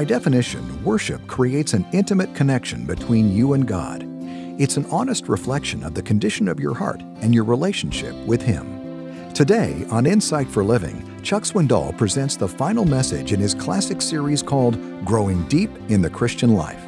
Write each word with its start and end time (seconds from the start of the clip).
By 0.00 0.04
definition, 0.04 0.82
worship 0.82 1.26
creates 1.26 1.74
an 1.74 1.86
intimate 1.92 2.34
connection 2.34 2.86
between 2.86 3.30
you 3.36 3.52
and 3.52 3.68
God. 3.68 4.02
It's 4.58 4.78
an 4.78 4.86
honest 4.86 5.28
reflection 5.28 5.84
of 5.84 5.92
the 5.92 6.00
condition 6.00 6.48
of 6.48 6.58
your 6.58 6.72
heart 6.72 7.02
and 7.20 7.34
your 7.34 7.44
relationship 7.44 8.14
with 8.24 8.40
Him. 8.40 9.30
Today, 9.34 9.84
on 9.90 10.06
Insight 10.06 10.48
for 10.48 10.64
Living, 10.64 11.20
Chuck 11.22 11.42
Swindoll 11.42 11.98
presents 11.98 12.34
the 12.34 12.48
final 12.48 12.86
message 12.86 13.34
in 13.34 13.40
his 13.40 13.52
classic 13.52 14.00
series 14.00 14.42
called 14.42 14.78
Growing 15.04 15.46
Deep 15.48 15.70
in 15.90 16.00
the 16.00 16.08
Christian 16.08 16.54
Life. 16.54 16.82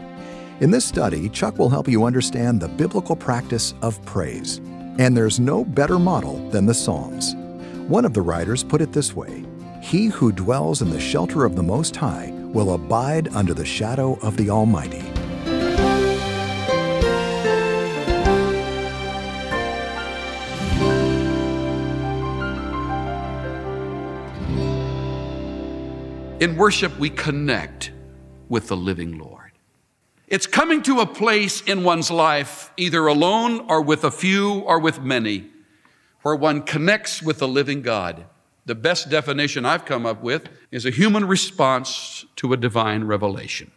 In 0.60 0.70
this 0.70 0.86
study, 0.86 1.28
Chuck 1.28 1.58
will 1.58 1.68
help 1.68 1.88
you 1.88 2.04
understand 2.06 2.62
the 2.62 2.68
biblical 2.68 3.14
practice 3.14 3.74
of 3.82 4.02
praise. 4.06 4.56
And 4.98 5.14
there's 5.14 5.38
no 5.38 5.66
better 5.66 5.98
model 5.98 6.48
than 6.48 6.64
the 6.64 6.72
Psalms. 6.72 7.34
One 7.88 8.06
of 8.06 8.14
the 8.14 8.22
writers 8.22 8.64
put 8.64 8.80
it 8.80 8.94
this 8.94 9.14
way 9.14 9.44
He 9.82 10.06
who 10.06 10.32
dwells 10.32 10.80
in 10.80 10.88
the 10.88 10.98
shelter 10.98 11.44
of 11.44 11.56
the 11.56 11.62
Most 11.62 11.94
High 11.94 12.32
will 12.52 12.74
abide 12.74 13.34
under 13.34 13.54
the 13.54 13.64
shadow 13.64 14.18
of 14.22 14.36
the 14.36 14.50
Almighty. 14.50 15.02
In 26.42 26.56
worship, 26.56 26.98
we 26.98 27.08
connect 27.08 27.92
with 28.48 28.66
the 28.66 28.76
living 28.76 29.16
Lord. 29.16 29.52
It's 30.26 30.46
coming 30.46 30.82
to 30.82 30.98
a 30.98 31.06
place 31.06 31.60
in 31.60 31.84
one's 31.84 32.10
life, 32.10 32.72
either 32.76 33.06
alone 33.06 33.66
or 33.68 33.80
with 33.80 34.02
a 34.02 34.10
few 34.10 34.54
or 34.60 34.80
with 34.80 35.00
many, 35.00 35.50
where 36.22 36.34
one 36.34 36.62
connects 36.62 37.22
with 37.22 37.38
the 37.38 37.46
living 37.46 37.82
God. 37.82 38.24
The 38.64 38.74
best 38.74 39.10
definition 39.10 39.64
I've 39.64 39.84
come 39.84 40.06
up 40.06 40.22
with 40.22 40.48
is 40.70 40.86
a 40.86 40.90
human 40.90 41.26
response 41.26 42.24
to 42.36 42.52
a 42.52 42.56
divine 42.56 43.04
revelation. 43.04 43.70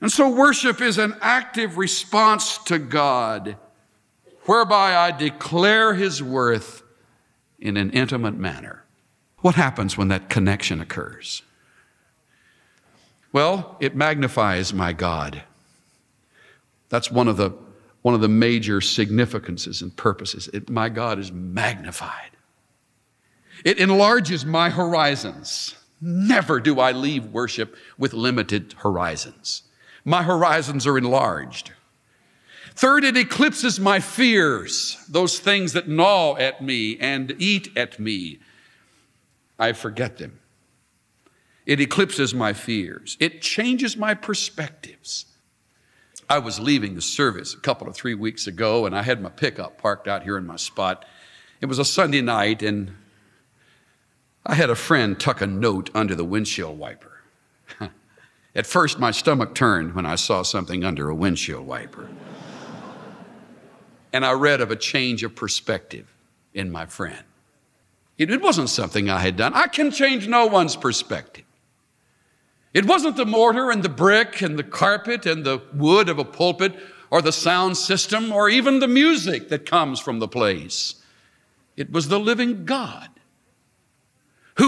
And 0.00 0.10
so, 0.10 0.30
worship 0.30 0.80
is 0.80 0.98
an 0.98 1.16
active 1.20 1.76
response 1.76 2.58
to 2.64 2.78
God, 2.78 3.56
whereby 4.44 4.96
I 4.96 5.10
declare 5.10 5.94
His 5.94 6.22
worth 6.22 6.82
in 7.58 7.76
an 7.76 7.90
intimate 7.90 8.36
manner. 8.36 8.84
What 9.38 9.56
happens 9.56 9.98
when 9.98 10.08
that 10.08 10.28
connection 10.28 10.80
occurs? 10.80 11.42
Well, 13.32 13.76
it 13.80 13.94
magnifies 13.94 14.72
my 14.72 14.92
God. 14.92 15.42
That's 16.88 17.10
one 17.10 17.28
of 17.28 17.36
the, 17.36 17.52
one 18.02 18.14
of 18.14 18.20
the 18.20 18.28
major 18.28 18.80
significances 18.80 19.82
and 19.82 19.94
purposes. 19.96 20.48
It, 20.48 20.68
my 20.68 20.88
God 20.88 21.18
is 21.18 21.30
magnified. 21.30 22.30
It 23.64 23.78
enlarges 23.78 24.44
my 24.44 24.70
horizons. 24.70 25.76
Never 26.00 26.60
do 26.60 26.80
I 26.80 26.92
leave 26.92 27.26
worship 27.26 27.76
with 27.98 28.12
limited 28.12 28.74
horizons. 28.78 29.64
My 30.04 30.22
horizons 30.22 30.86
are 30.86 30.96
enlarged. 30.96 31.72
Third, 32.74 33.04
it 33.04 33.16
eclipses 33.16 33.78
my 33.78 34.00
fears, 34.00 34.96
those 35.08 35.38
things 35.38 35.74
that 35.74 35.88
gnaw 35.88 36.36
at 36.36 36.62
me 36.62 36.96
and 36.98 37.34
eat 37.38 37.76
at 37.76 37.98
me 37.98 38.38
I 39.60 39.74
forget 39.74 40.16
them. 40.16 40.40
It 41.66 41.80
eclipses 41.80 42.34
my 42.34 42.54
fears. 42.54 43.18
It 43.20 43.42
changes 43.42 43.96
my 43.96 44.14
perspectives. 44.14 45.26
I 46.28 46.38
was 46.38 46.58
leaving 46.58 46.94
the 46.94 47.02
service 47.02 47.52
a 47.52 47.60
couple 47.60 47.86
of 47.86 47.94
three 47.94 48.14
weeks 48.14 48.46
ago, 48.46 48.86
and 48.86 48.96
I 48.96 49.02
had 49.02 49.20
my 49.20 49.28
pickup 49.28 49.76
parked 49.76 50.08
out 50.08 50.22
here 50.22 50.38
in 50.38 50.46
my 50.46 50.56
spot. 50.56 51.04
It 51.60 51.66
was 51.66 51.78
a 51.78 51.84
Sunday 51.84 52.22
night, 52.22 52.62
and 52.62 52.96
I 54.46 54.54
had 54.54 54.70
a 54.70 54.74
friend 54.74 55.18
tuck 55.20 55.40
a 55.40 55.46
note 55.46 55.90
under 55.94 56.14
the 56.14 56.24
windshield 56.24 56.78
wiper. 56.78 57.22
At 58.54 58.66
first, 58.66 58.98
my 58.98 59.10
stomach 59.10 59.54
turned 59.54 59.94
when 59.94 60.06
I 60.06 60.14
saw 60.14 60.42
something 60.42 60.82
under 60.82 61.08
a 61.10 61.14
windshield 61.14 61.66
wiper. 61.66 62.08
and 64.12 64.24
I 64.24 64.32
read 64.32 64.60
of 64.60 64.70
a 64.70 64.76
change 64.76 65.22
of 65.22 65.36
perspective 65.36 66.12
in 66.54 66.70
my 66.70 66.86
friend. 66.86 67.22
It 68.16 68.42
wasn't 68.42 68.68
something 68.68 69.08
I 69.08 69.20
had 69.20 69.36
done. 69.36 69.54
I 69.54 69.66
can 69.66 69.90
change 69.90 70.28
no 70.28 70.46
one's 70.46 70.76
perspective. 70.76 71.44
It 72.74 72.84
wasn't 72.84 73.16
the 73.16 73.26
mortar 73.26 73.70
and 73.70 73.82
the 73.82 73.88
brick 73.88 74.42
and 74.42 74.58
the 74.58 74.64
carpet 74.64 75.26
and 75.26 75.44
the 75.44 75.62
wood 75.74 76.08
of 76.08 76.18
a 76.18 76.24
pulpit 76.24 76.78
or 77.10 77.20
the 77.22 77.32
sound 77.32 77.76
system 77.76 78.32
or 78.32 78.48
even 78.48 78.78
the 78.78 78.88
music 78.88 79.48
that 79.48 79.66
comes 79.66 80.00
from 80.00 80.18
the 80.18 80.28
place. 80.28 80.96
It 81.76 81.90
was 81.90 82.08
the 82.08 82.20
living 82.20 82.64
God 82.64 83.08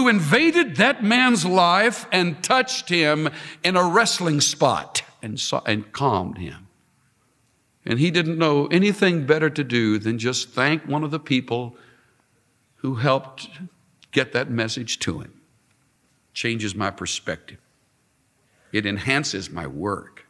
invaded 0.07 0.77
that 0.77 1.03
man's 1.03 1.45
life 1.45 2.07
and 2.11 2.43
touched 2.43 2.89
him 2.89 3.29
in 3.63 3.75
a 3.75 3.83
wrestling 3.83 4.41
spot 4.41 5.03
and, 5.21 5.39
saw, 5.39 5.61
and 5.65 5.91
calmed 5.91 6.37
him. 6.37 6.67
And 7.85 7.99
he 7.99 8.11
didn't 8.11 8.37
know 8.37 8.67
anything 8.67 9.25
better 9.25 9.49
to 9.49 9.63
do 9.63 9.99
than 9.99 10.17
just 10.17 10.49
thank 10.49 10.83
one 10.83 11.03
of 11.03 11.11
the 11.11 11.19
people 11.19 11.75
who 12.77 12.95
helped 12.95 13.49
get 14.11 14.31
that 14.33 14.49
message 14.49 14.99
to 14.99 15.19
him. 15.19 15.41
Changes 16.33 16.73
my 16.75 16.89
perspective, 16.89 17.59
it 18.71 18.85
enhances 18.85 19.49
my 19.49 19.67
work. 19.67 20.25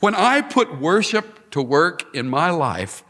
When 0.00 0.14
I 0.14 0.40
put 0.40 0.80
worship 0.80 1.50
to 1.52 1.62
work 1.62 2.14
in 2.14 2.28
my 2.28 2.50
life, 2.50 3.04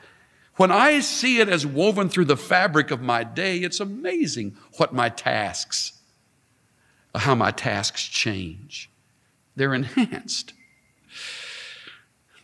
when 0.57 0.71
I 0.71 1.01
see 1.01 1.41
it 1.41 1.49
as 1.49 1.67
woven 1.67 2.09
through 2.09 2.27
the 2.27 2.37
fabric 2.37 2.91
of 2.91 3.01
my 3.01 3.25
day, 3.25 3.59
it's 3.59 3.81
amazing 3.81 4.57
what 4.77 4.93
my 4.93 5.09
tasks, 5.09 6.01
how 7.15 7.35
my 7.35 7.51
tasks 7.51 8.07
change. 8.07 8.91
They're 9.57 9.75
enhanced. 9.75 10.53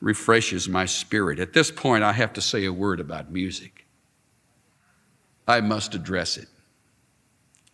Refreshes 0.01 0.69
my 0.69 0.85
spirit. 0.85 1.39
At 1.39 1.53
this 1.53 1.71
point, 1.71 2.05
I 2.05 2.13
have 2.13 2.33
to 2.35 2.41
say 2.41 2.65
a 2.65 2.73
word 2.73 3.01
about 3.01 3.31
music. 3.31 3.87
I 5.47 5.61
must 5.61 5.95
address 5.95 6.37
it. 6.37 6.49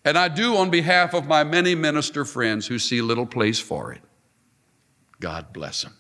And 0.05 0.19
I 0.19 0.29
do 0.29 0.57
on 0.57 0.71
behalf 0.71 1.15
of 1.15 1.27
my 1.27 1.45
many 1.45 1.75
minister 1.75 2.25
friends 2.25 2.67
who 2.67 2.79
see 2.79 3.01
little 3.01 3.27
place 3.27 3.59
for 3.59 3.93
it. 3.93 4.03
God 5.21 5.53
bless 5.53 5.83
them. 5.83 5.95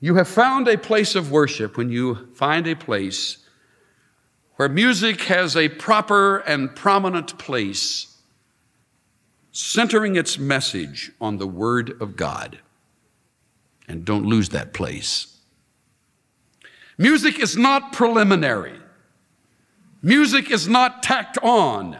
You 0.00 0.14
have 0.14 0.28
found 0.28 0.68
a 0.68 0.78
place 0.78 1.14
of 1.14 1.32
worship 1.32 1.76
when 1.76 1.90
you 1.90 2.28
find 2.34 2.66
a 2.66 2.76
place 2.76 3.38
where 4.56 4.68
music 4.68 5.22
has 5.22 5.56
a 5.56 5.68
proper 5.68 6.38
and 6.38 6.74
prominent 6.74 7.38
place, 7.38 8.16
centering 9.52 10.16
its 10.16 10.38
message 10.38 11.12
on 11.20 11.38
the 11.38 11.46
Word 11.46 12.00
of 12.00 12.16
God. 12.16 12.58
And 13.88 14.04
don't 14.04 14.26
lose 14.26 14.50
that 14.50 14.72
place. 14.72 15.38
Music 16.98 17.38
is 17.38 17.56
not 17.56 17.92
preliminary. 17.92 18.78
Music 20.02 20.50
is 20.50 20.68
not 20.68 21.02
tacked 21.02 21.38
on. 21.38 21.96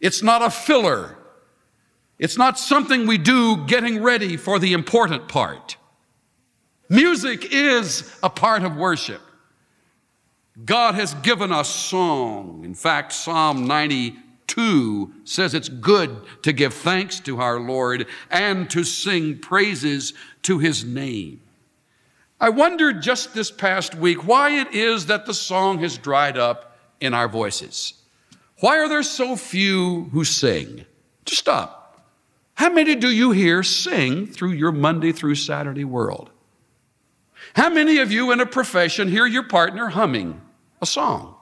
It's 0.00 0.22
not 0.22 0.42
a 0.42 0.50
filler. 0.50 1.16
It's 2.18 2.38
not 2.38 2.58
something 2.58 3.06
we 3.06 3.18
do 3.18 3.66
getting 3.66 4.02
ready 4.02 4.36
for 4.36 4.58
the 4.58 4.72
important 4.72 5.28
part. 5.28 5.76
Music 6.88 7.52
is 7.52 8.16
a 8.22 8.30
part 8.30 8.62
of 8.62 8.76
worship. 8.76 9.20
God 10.64 10.94
has 10.94 11.14
given 11.14 11.52
us 11.52 11.68
song. 11.68 12.62
In 12.64 12.74
fact, 12.74 13.12
Psalm 13.12 13.66
92 13.66 15.12
says 15.24 15.52
it's 15.52 15.68
good 15.68 16.16
to 16.42 16.52
give 16.52 16.72
thanks 16.72 17.20
to 17.20 17.40
our 17.40 17.60
Lord 17.60 18.06
and 18.30 18.70
to 18.70 18.84
sing 18.84 19.38
praises 19.38 20.14
to 20.42 20.58
his 20.58 20.84
name. 20.84 21.40
I 22.40 22.50
wondered 22.50 23.02
just 23.02 23.34
this 23.34 23.50
past 23.50 23.94
week 23.94 24.26
why 24.26 24.60
it 24.60 24.72
is 24.72 25.06
that 25.06 25.26
the 25.26 25.34
song 25.34 25.78
has 25.80 25.98
dried 25.98 26.38
up 26.38 26.78
in 27.00 27.14
our 27.14 27.28
voices. 27.28 27.94
Why 28.60 28.78
are 28.78 28.88
there 28.88 29.02
so 29.02 29.36
few 29.36 30.04
who 30.12 30.24
sing? 30.24 30.86
Just 31.24 31.40
stop. 31.40 32.06
How 32.54 32.70
many 32.70 32.94
do 32.94 33.10
you 33.10 33.32
hear 33.32 33.62
sing 33.62 34.26
through 34.26 34.52
your 34.52 34.72
Monday 34.72 35.12
through 35.12 35.34
Saturday 35.34 35.84
world? 35.84 36.30
How 37.56 37.70
many 37.70 38.00
of 38.00 38.12
you 38.12 38.32
in 38.32 38.40
a 38.40 38.46
profession 38.46 39.08
hear 39.08 39.24
your 39.24 39.42
partner 39.42 39.88
humming 39.88 40.42
a 40.82 40.86
song? 40.86 41.36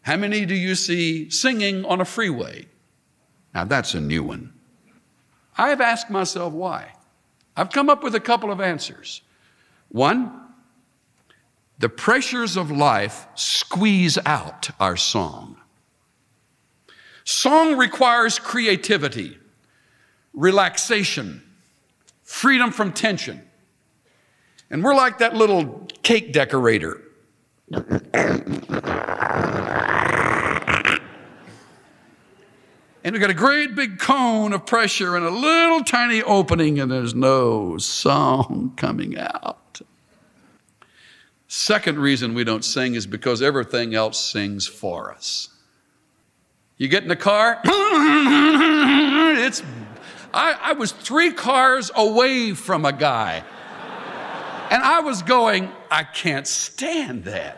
How 0.00 0.16
many 0.16 0.46
do 0.46 0.54
you 0.54 0.74
see 0.74 1.28
singing 1.28 1.84
on 1.84 2.00
a 2.00 2.06
freeway? 2.06 2.64
Now 3.54 3.66
that's 3.66 3.92
a 3.92 4.00
new 4.00 4.22
one. 4.22 4.54
I've 5.58 5.82
asked 5.82 6.08
myself 6.08 6.54
why. 6.54 6.94
I've 7.54 7.68
come 7.68 7.90
up 7.90 8.02
with 8.02 8.14
a 8.14 8.20
couple 8.20 8.50
of 8.50 8.58
answers. 8.58 9.20
One, 9.90 10.32
the 11.78 11.90
pressures 11.90 12.56
of 12.56 12.70
life 12.70 13.26
squeeze 13.34 14.16
out 14.24 14.70
our 14.80 14.96
song. 14.96 15.58
Song 17.24 17.76
requires 17.76 18.38
creativity, 18.38 19.36
relaxation, 20.32 21.42
freedom 22.22 22.70
from 22.70 22.92
tension. 22.92 23.42
And 24.70 24.84
we're 24.84 24.94
like 24.94 25.18
that 25.18 25.34
little 25.34 25.86
cake 26.02 26.32
decorator. 26.32 27.02
And 33.04 33.14
we've 33.14 33.20
got 33.20 33.30
a 33.30 33.34
great 33.34 33.74
big 33.74 33.98
cone 33.98 34.52
of 34.52 34.66
pressure 34.66 35.16
and 35.16 35.24
a 35.24 35.30
little 35.30 35.82
tiny 35.82 36.22
opening, 36.22 36.78
and 36.78 36.90
there's 36.90 37.14
no 37.14 37.78
song 37.78 38.74
coming 38.76 39.18
out. 39.18 39.80
Second 41.46 41.98
reason 41.98 42.34
we 42.34 42.44
don't 42.44 42.64
sing 42.64 42.94
is 42.94 43.06
because 43.06 43.40
everything 43.40 43.94
else 43.94 44.18
sings 44.18 44.66
for 44.66 45.10
us. 45.10 45.48
You 46.76 46.88
get 46.88 47.02
in 47.02 47.08
the 47.08 47.16
car, 47.16 47.60
it's 47.64 49.62
I, 50.34 50.58
I 50.60 50.72
was 50.74 50.92
three 50.92 51.32
cars 51.32 51.90
away 51.94 52.52
from 52.52 52.84
a 52.84 52.92
guy. 52.92 53.42
And 54.70 54.82
I 54.82 55.00
was 55.00 55.22
going, 55.22 55.70
I 55.90 56.04
can't 56.04 56.46
stand 56.46 57.24
that. 57.24 57.56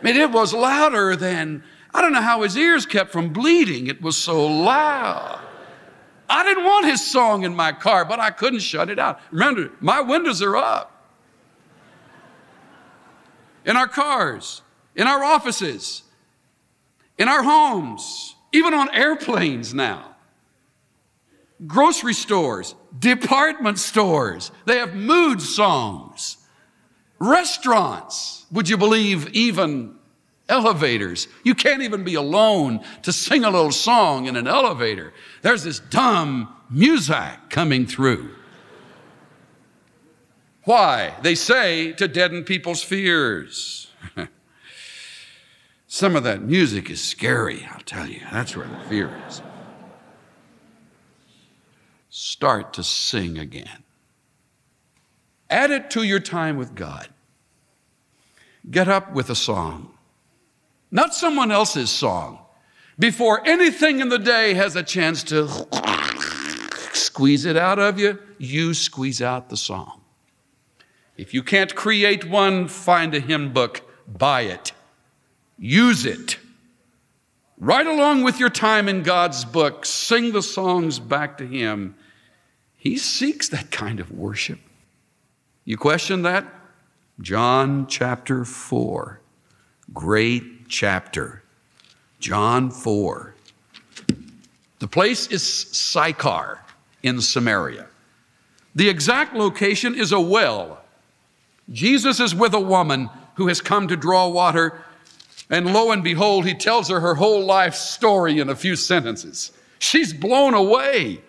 I 0.00 0.04
mean, 0.04 0.16
it 0.16 0.30
was 0.30 0.52
louder 0.52 1.14
than, 1.16 1.62
I 1.94 2.00
don't 2.00 2.12
know 2.12 2.22
how 2.22 2.42
his 2.42 2.56
ears 2.56 2.86
kept 2.86 3.12
from 3.12 3.32
bleeding. 3.32 3.86
It 3.86 4.00
was 4.00 4.16
so 4.16 4.46
loud. 4.46 5.40
I 6.28 6.44
didn't 6.44 6.64
want 6.64 6.86
his 6.86 7.04
song 7.04 7.44
in 7.44 7.54
my 7.54 7.72
car, 7.72 8.04
but 8.04 8.20
I 8.20 8.30
couldn't 8.30 8.60
shut 8.60 8.88
it 8.88 8.98
out. 8.98 9.20
Remember, 9.30 9.70
my 9.80 10.00
windows 10.00 10.42
are 10.42 10.56
up. 10.56 10.96
In 13.64 13.76
our 13.76 13.88
cars, 13.88 14.62
in 14.96 15.06
our 15.06 15.22
offices, 15.22 16.02
in 17.18 17.28
our 17.28 17.42
homes, 17.42 18.36
even 18.52 18.74
on 18.74 18.92
airplanes 18.94 19.74
now 19.74 20.10
grocery 21.66 22.14
stores, 22.14 22.74
department 22.98 23.78
stores. 23.78 24.50
They 24.66 24.78
have 24.78 24.94
mood 24.94 25.42
songs. 25.42 26.38
Restaurants, 27.20 28.46
would 28.50 28.68
you 28.68 28.76
believe, 28.76 29.28
even 29.28 29.94
elevators. 30.48 31.28
You 31.44 31.54
can't 31.54 31.82
even 31.82 32.02
be 32.02 32.14
alone 32.14 32.80
to 33.02 33.12
sing 33.12 33.44
a 33.44 33.50
little 33.50 33.70
song 33.70 34.26
in 34.26 34.34
an 34.34 34.48
elevator. 34.48 35.12
There's 35.42 35.62
this 35.62 35.78
dumb 35.78 36.52
music 36.68 37.38
coming 37.50 37.86
through. 37.86 38.30
Why? 40.64 41.14
They 41.22 41.36
say 41.36 41.92
to 41.92 42.08
deaden 42.08 42.42
people's 42.42 42.82
fears. 42.82 43.92
Some 45.86 46.16
of 46.16 46.24
that 46.24 46.42
music 46.42 46.90
is 46.90 47.00
scary, 47.00 47.68
I'll 47.70 47.80
tell 47.80 48.08
you. 48.08 48.20
That's 48.32 48.56
where 48.56 48.66
the 48.66 48.88
fear 48.88 49.10
is 49.28 49.40
start 52.10 52.72
to 52.74 52.82
sing 52.82 53.38
again. 53.38 53.84
Add 55.50 55.70
it 55.70 55.90
to 55.90 56.02
your 56.02 56.20
time 56.20 56.56
with 56.56 56.74
God. 56.74 57.08
Get 58.70 58.88
up 58.88 59.12
with 59.12 59.30
a 59.30 59.34
song, 59.34 59.92
not 60.90 61.14
someone 61.14 61.50
else's 61.50 61.90
song. 61.90 62.38
Before 62.98 63.46
anything 63.46 64.00
in 64.00 64.10
the 64.10 64.18
day 64.18 64.54
has 64.54 64.76
a 64.76 64.82
chance 64.82 65.22
to 65.24 65.48
squeeze 66.92 67.46
it 67.46 67.56
out 67.56 67.78
of 67.78 67.98
you, 67.98 68.18
you 68.38 68.74
squeeze 68.74 69.22
out 69.22 69.48
the 69.48 69.56
song. 69.56 70.00
If 71.16 71.32
you 71.34 71.42
can't 71.42 71.74
create 71.74 72.28
one, 72.28 72.68
find 72.68 73.14
a 73.14 73.20
hymn 73.20 73.52
book, 73.52 73.82
buy 74.06 74.42
it, 74.42 74.72
use 75.58 76.04
it. 76.04 76.38
Right 77.58 77.86
along 77.86 78.22
with 78.22 78.38
your 78.38 78.50
time 78.50 78.88
in 78.88 79.02
God's 79.02 79.44
book, 79.44 79.84
sing 79.84 80.32
the 80.32 80.42
songs 80.42 80.98
back 80.98 81.36
to 81.38 81.46
Him 81.46 81.94
he 82.80 82.96
seeks 82.96 83.50
that 83.50 83.70
kind 83.70 84.00
of 84.00 84.10
worship. 84.10 84.58
You 85.64 85.76
question 85.76 86.22
that? 86.22 86.46
John 87.20 87.86
chapter 87.86 88.44
4. 88.44 89.20
Great 89.92 90.68
chapter. 90.68 91.42
John 92.18 92.70
4. 92.70 93.34
The 94.78 94.88
place 94.88 95.26
is 95.26 95.42
Sychar 95.42 96.60
in 97.02 97.20
Samaria. 97.20 97.86
The 98.74 98.88
exact 98.88 99.34
location 99.34 99.94
is 99.94 100.12
a 100.12 100.20
well. 100.20 100.80
Jesus 101.70 102.20
is 102.20 102.34
with 102.34 102.54
a 102.54 102.60
woman 102.60 103.10
who 103.34 103.48
has 103.48 103.60
come 103.60 103.88
to 103.88 103.96
draw 103.96 104.28
water, 104.28 104.82
and 105.50 105.72
lo 105.72 105.90
and 105.90 106.02
behold, 106.02 106.46
he 106.46 106.54
tells 106.54 106.88
her 106.88 107.00
her 107.00 107.14
whole 107.14 107.44
life 107.44 107.74
story 107.74 108.38
in 108.38 108.48
a 108.48 108.56
few 108.56 108.76
sentences. 108.76 109.52
She's 109.78 110.12
blown 110.12 110.54
away. 110.54 111.20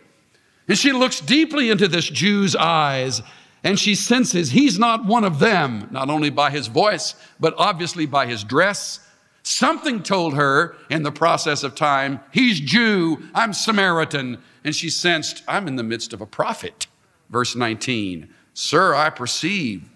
And 0.68 0.77
she 0.77 0.92
looks 0.92 1.19
deeply 1.19 1.69
into 1.69 1.88
this 1.88 2.07
Jew's 2.07 2.56
eyes 2.56 3.22
and 3.63 3.80
she 3.80 3.96
senses 3.96 4.52
he's 4.52 4.80
not 4.80 5.06
one 5.06 5.24
of 5.24 5.40
them, 5.40 5.88
not 5.92 6.10
only 6.10 6.30
by 6.30 6.50
his 6.50 6.68
voice, 6.68 7.16
but 7.40 7.54
obviously 7.58 8.06
by 8.06 8.25
his 8.25 8.44
dress. 8.44 9.08
Something 9.44 10.04
told 10.04 10.36
her 10.36 10.75
in 10.90 11.04
the 11.04 11.12
process 11.12 11.63
of 11.63 11.75
time, 11.75 12.19
he's 12.31 12.60
Jew, 12.60 13.24
I'm 13.34 13.54
Samaritan. 13.54 14.40
And 14.63 14.75
she 14.75 14.90
sensed, 14.90 15.44
I'm 15.48 15.68
in 15.68 15.75
the 15.75 15.84
midst 15.84 16.13
of 16.13 16.22
a 16.22 16.25
prophet. 16.25 16.88
Verse 17.30 17.56
19, 17.56 18.34
Sir, 18.54 18.94
I 18.94 19.10
perceive 19.10 19.90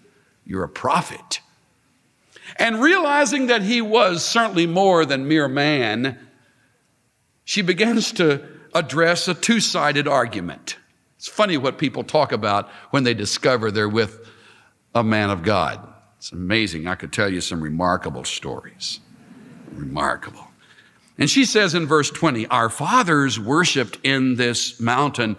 you're 0.44 0.64
a 0.64 0.68
prophet. 0.68 1.40
And 2.56 2.80
realizing 2.80 3.48
that 3.48 3.62
he 3.62 3.82
was 3.82 4.24
certainly 4.24 4.66
more 4.66 5.04
than 5.04 5.28
mere 5.28 5.48
man, 5.48 6.18
she 7.44 7.62
begins 7.62 8.12
to 8.12 8.42
address 8.74 9.26
a 9.28 9.34
two 9.34 9.60
sided 9.60 10.06
argument. 10.06 10.76
It's 11.16 11.28
funny 11.28 11.56
what 11.56 11.78
people 11.78 12.04
talk 12.04 12.32
about 12.32 12.68
when 12.90 13.04
they 13.04 13.14
discover 13.14 13.70
they're 13.70 13.88
with 13.88 14.28
a 14.94 15.02
man 15.02 15.30
of 15.30 15.42
God. 15.42 15.80
It's 16.18 16.32
amazing. 16.32 16.86
I 16.86 16.94
could 16.94 17.12
tell 17.12 17.32
you 17.32 17.40
some 17.40 17.60
remarkable 17.60 18.24
stories. 18.24 19.00
Remarkable. 19.72 20.46
And 21.18 21.30
she 21.30 21.44
says 21.44 21.74
in 21.74 21.86
verse 21.86 22.10
20, 22.10 22.46
Our 22.48 22.68
fathers 22.68 23.40
worshiped 23.40 23.98
in 24.02 24.36
this 24.36 24.80
mountain, 24.80 25.36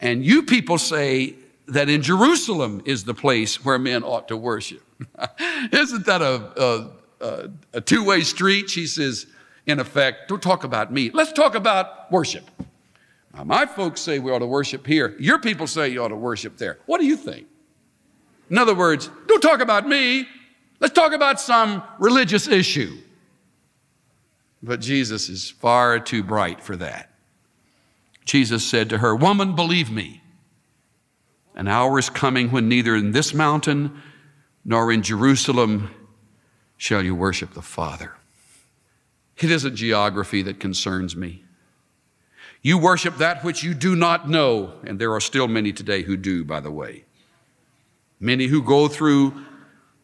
and 0.00 0.24
you 0.24 0.42
people 0.44 0.78
say 0.78 1.34
that 1.66 1.88
in 1.88 2.02
Jerusalem 2.02 2.82
is 2.84 3.04
the 3.04 3.14
place 3.14 3.64
where 3.64 3.78
men 3.78 4.04
ought 4.04 4.28
to 4.28 4.36
worship. 4.36 4.82
Isn't 5.72 6.06
that 6.06 6.22
a, 6.22 6.90
a, 7.20 7.50
a 7.72 7.80
two 7.80 8.04
way 8.04 8.20
street? 8.20 8.70
She 8.70 8.86
says, 8.86 9.26
in 9.66 9.80
effect, 9.80 10.28
don't 10.28 10.42
talk 10.42 10.62
about 10.62 10.92
me. 10.92 11.10
Let's 11.10 11.32
talk 11.32 11.54
about 11.54 12.10
worship. 12.12 12.48
Now, 13.36 13.44
my 13.44 13.66
folks 13.66 14.00
say 14.00 14.18
we 14.18 14.32
ought 14.32 14.38
to 14.38 14.46
worship 14.46 14.86
here. 14.86 15.14
Your 15.18 15.38
people 15.38 15.66
say 15.66 15.88
you 15.90 16.02
ought 16.02 16.08
to 16.08 16.16
worship 16.16 16.56
there. 16.56 16.78
What 16.86 17.00
do 17.00 17.06
you 17.06 17.16
think? 17.16 17.46
In 18.48 18.56
other 18.56 18.74
words, 18.74 19.10
don't 19.26 19.42
talk 19.42 19.60
about 19.60 19.86
me. 19.86 20.26
Let's 20.80 20.94
talk 20.94 21.12
about 21.12 21.40
some 21.40 21.82
religious 21.98 22.48
issue. 22.48 22.96
But 24.62 24.80
Jesus 24.80 25.28
is 25.28 25.50
far 25.50 26.00
too 26.00 26.22
bright 26.22 26.62
for 26.62 26.76
that. 26.76 27.10
Jesus 28.24 28.66
said 28.66 28.88
to 28.90 28.98
her, 28.98 29.14
Woman, 29.14 29.54
believe 29.54 29.90
me. 29.90 30.22
An 31.54 31.68
hour 31.68 31.98
is 31.98 32.10
coming 32.10 32.50
when 32.50 32.68
neither 32.68 32.94
in 32.96 33.12
this 33.12 33.34
mountain 33.34 34.02
nor 34.64 34.90
in 34.90 35.02
Jerusalem 35.02 35.90
shall 36.76 37.02
you 37.02 37.14
worship 37.14 37.54
the 37.54 37.62
Father. 37.62 38.14
It 39.38 39.50
isn't 39.50 39.76
geography 39.76 40.42
that 40.42 40.58
concerns 40.58 41.14
me. 41.14 41.45
You 42.66 42.78
worship 42.78 43.18
that 43.18 43.44
which 43.44 43.62
you 43.62 43.74
do 43.74 43.94
not 43.94 44.28
know, 44.28 44.72
and 44.82 44.98
there 44.98 45.12
are 45.12 45.20
still 45.20 45.46
many 45.46 45.72
today 45.72 46.02
who 46.02 46.16
do, 46.16 46.44
by 46.44 46.58
the 46.58 46.72
way. 46.72 47.04
Many 48.18 48.48
who 48.48 48.60
go 48.60 48.88
through 48.88 49.40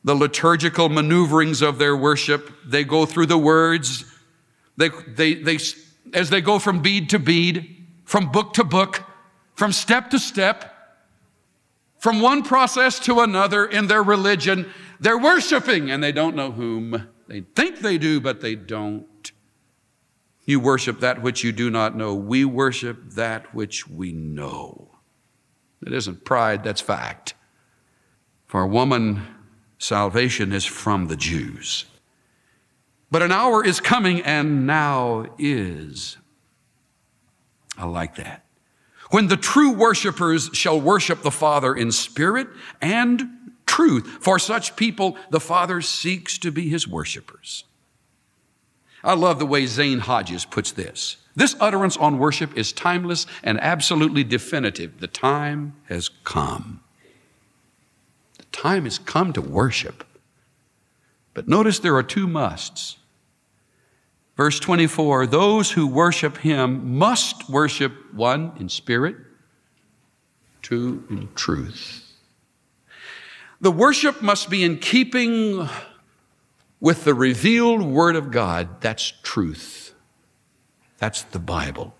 the 0.04 0.14
liturgical 0.14 0.88
maneuverings 0.88 1.61
of 1.61 1.78
their 1.78 1.97
worship, 1.97 2.52
they 2.64 2.85
go 2.85 3.04
through 3.04 3.26
the 3.26 3.37
words, 3.37 4.04
they, 4.76 4.90
they, 5.09 5.35
they, 5.35 5.59
as 6.14 6.31
they 6.31 6.40
go 6.40 6.61
from 6.61 6.83
bead 6.83 7.11
to 7.11 7.19
bead, 7.19 7.85
from 8.04 8.31
book 8.31 8.52
to 8.52 8.62
book, 8.62 9.02
from 9.57 9.73
step 9.73 10.11
to 10.11 10.21
step, 10.21 10.73
from 11.99 12.21
one 12.21 12.45
process 12.45 13.00
to 13.00 13.23
another 13.23 13.66
in 13.66 13.88
their 13.88 14.04
religion, 14.04 14.71
they're 15.00 15.19
worshiping 15.19 15.90
and 15.90 16.00
they 16.00 16.12
don't 16.12 16.37
know 16.37 16.52
whom. 16.52 17.09
They 17.26 17.40
think 17.40 17.81
they 17.81 17.99
do, 17.99 18.21
but 18.21 18.40
they 18.40 18.54
don't. 18.54 19.09
You 20.45 20.61
worship 20.61 21.01
that 21.01 21.23
which 21.23 21.45
you 21.45 21.53
do 21.53 21.71
not 21.71 21.97
know. 21.97 22.15
We 22.15 22.45
worship 22.45 23.11
that 23.11 23.55
which 23.55 23.89
we 23.89 24.13
know. 24.13 24.91
It 25.87 25.93
isn't 25.93 26.25
pride, 26.25 26.65
that's 26.65 26.81
fact. 26.81 27.35
For 28.47 28.63
a 28.63 28.69
woman, 28.69 29.23
salvation 29.79 30.53
is 30.53 30.65
from 30.65 31.07
the 31.07 31.17
Jews. 31.17 31.87
But 33.11 33.23
an 33.23 33.33
hour 33.33 33.65
is 33.65 33.81
coming, 33.81 34.21
and 34.23 34.67
now 34.67 35.27
is. 35.39 36.17
I 37.77 37.85
like 37.85 38.17
that. 38.17 38.45
When 39.11 39.29
the 39.29 39.37
true 39.37 39.73
worshipers 39.73 40.51
shall 40.55 40.81
worship 40.81 41.23
the 41.23 41.31
Father 41.31 41.75
in 41.75 41.93
spirit 41.93 42.49
and 42.81 43.29
truth. 43.67 44.07
For 44.21 44.39
such 44.39 44.77
people, 44.77 45.17
the 45.31 45.41
Father 45.41 45.81
seeks 45.81 46.37
to 46.39 46.51
be 46.51 46.69
his 46.69 46.87
worshipers. 46.87 47.65
I 49.04 49.14
love 49.14 49.38
the 49.38 49.47
way 49.47 49.66
Zane 49.66 50.00
Hodges 50.00 50.44
puts 50.44 50.73
this. 50.73 51.16
This 51.35 51.56
utterance 51.61 51.97
on 51.97 52.18
worship 52.18 52.56
is 52.56 52.73
timeless 52.73 53.26
and 53.42 53.59
absolutely 53.61 54.23
definitive. 54.23 55.00
The 55.00 55.06
time 55.06 55.75
has 55.88 56.09
come. 56.09 56.82
The 58.38 58.44
time 58.52 58.85
has 58.85 58.99
come 58.99 59.32
to 59.32 59.40
worship. 59.40 60.04
But 61.35 61.49
notice 61.49 61.78
there 61.78 61.97
are 61.97 62.02
two 62.02 62.26
musts. 62.26 62.99
Verse 64.37 64.61
24 64.61 65.26
those 65.26 65.73
who 65.73 65.87
worship 65.87 66.38
him 66.38 66.97
must 66.97 67.49
worship 67.49 67.92
one 68.12 68.52
in 68.59 68.68
spirit, 68.68 69.16
two 70.62 71.04
in 71.11 71.28
truth. 71.35 72.12
The 73.61 73.71
worship 73.71 74.23
must 74.23 74.50
be 74.50 74.64
in 74.64 74.78
keeping 74.78 75.68
with 76.83 77.05
the 77.05 77.15
revealed 77.15 77.81
Word 77.81 78.17
of 78.17 78.33
God. 78.33 78.81
That's 78.81 79.12
truth. 79.23 79.95
That's 80.99 81.23
the 81.23 81.39
Bible. 81.39 81.95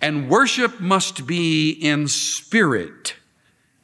And 0.00 0.30
worship 0.30 0.80
must 0.80 1.26
be 1.26 1.72
in 1.72 2.06
spirit. 2.06 3.16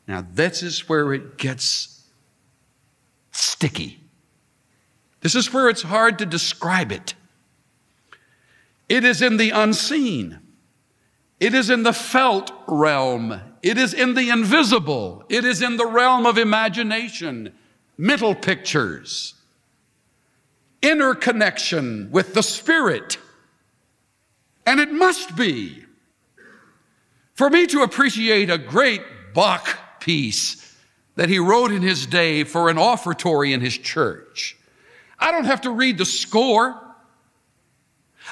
Now, 0.06 0.24
this 0.32 0.62
is 0.62 0.88
where 0.88 1.12
it 1.12 1.36
gets 1.36 2.04
sticky. 3.32 3.98
This 5.20 5.34
is 5.34 5.52
where 5.52 5.68
it's 5.68 5.82
hard 5.82 6.20
to 6.20 6.24
describe 6.24 6.92
it. 6.92 7.14
It 8.88 9.04
is 9.04 9.20
in 9.20 9.38
the 9.38 9.50
unseen. 9.50 10.38
It 11.40 11.52
is 11.52 11.68
in 11.68 11.82
the 11.82 11.92
felt 11.92 12.52
realm. 12.68 13.40
It 13.60 13.76
is 13.76 13.92
in 13.92 14.14
the 14.14 14.30
invisible. 14.30 15.24
It 15.28 15.44
is 15.44 15.60
in 15.60 15.76
the 15.76 15.86
realm 15.86 16.26
of 16.26 16.38
imagination, 16.38 17.52
mental 17.98 18.36
pictures, 18.36 19.34
inner 20.82 21.14
connection 21.14 22.10
with 22.10 22.34
the 22.34 22.42
Spirit. 22.42 23.18
And 24.64 24.80
it 24.80 24.90
must 24.92 25.36
be. 25.36 25.84
For 27.34 27.50
me 27.50 27.66
to 27.66 27.82
appreciate 27.82 28.50
a 28.50 28.58
great 28.58 29.02
Bach 29.34 30.00
piece 30.00 30.74
that 31.16 31.28
he 31.28 31.38
wrote 31.38 31.70
in 31.70 31.82
his 31.82 32.06
day 32.06 32.44
for 32.44 32.70
an 32.70 32.78
offertory 32.78 33.52
in 33.52 33.60
his 33.60 33.76
church, 33.76 34.56
I 35.18 35.30
don't 35.30 35.44
have 35.44 35.60
to 35.62 35.70
read 35.70 35.98
the 35.98 36.04
score. 36.06 36.80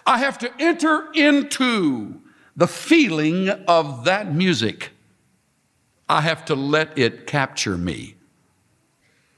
I 0.07 0.19
have 0.19 0.39
to 0.39 0.53
enter 0.59 1.13
into 1.13 2.21
the 2.57 2.67
feeling 2.67 3.49
of 3.49 4.05
that 4.05 4.33
music. 4.33 4.91
I 6.09 6.23
have 6.23 6.47
to 6.47 6.55
let 6.55 6.97
it 6.99 7.27
capture 7.27 7.77
me. 7.77 8.15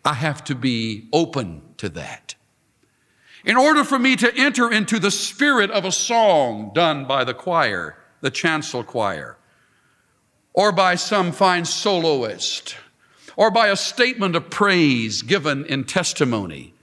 I 0.05 0.15
have 0.15 0.45
to 0.45 0.55
be 0.55 1.09
open 1.13 1.63
to 1.79 1.89
that. 1.91 2.36
In 3.47 3.57
order 3.57 3.85
for 3.85 3.97
me 3.97 4.17
to 4.17 4.37
enter 4.37 4.73
into 4.73 4.99
the 4.99 5.13
spirit 5.13 5.71
of 5.71 5.85
a 5.85 5.93
song 5.93 6.73
done 6.75 7.05
by 7.05 7.23
the 7.23 7.33
choir, 7.33 7.97
the 8.21 8.31
chancel 8.31 8.83
choir, 8.83 9.37
or 10.53 10.73
by 10.73 10.97
some 10.97 11.31
fine 11.31 11.65
soloist, 11.65 12.77
or 13.37 13.53
by 13.53 13.69
a 13.69 13.77
statement 13.77 14.35
of 14.35 14.51
praise 14.51 15.23
given 15.23 15.65
in 15.67 15.85
testimony, 15.85 16.75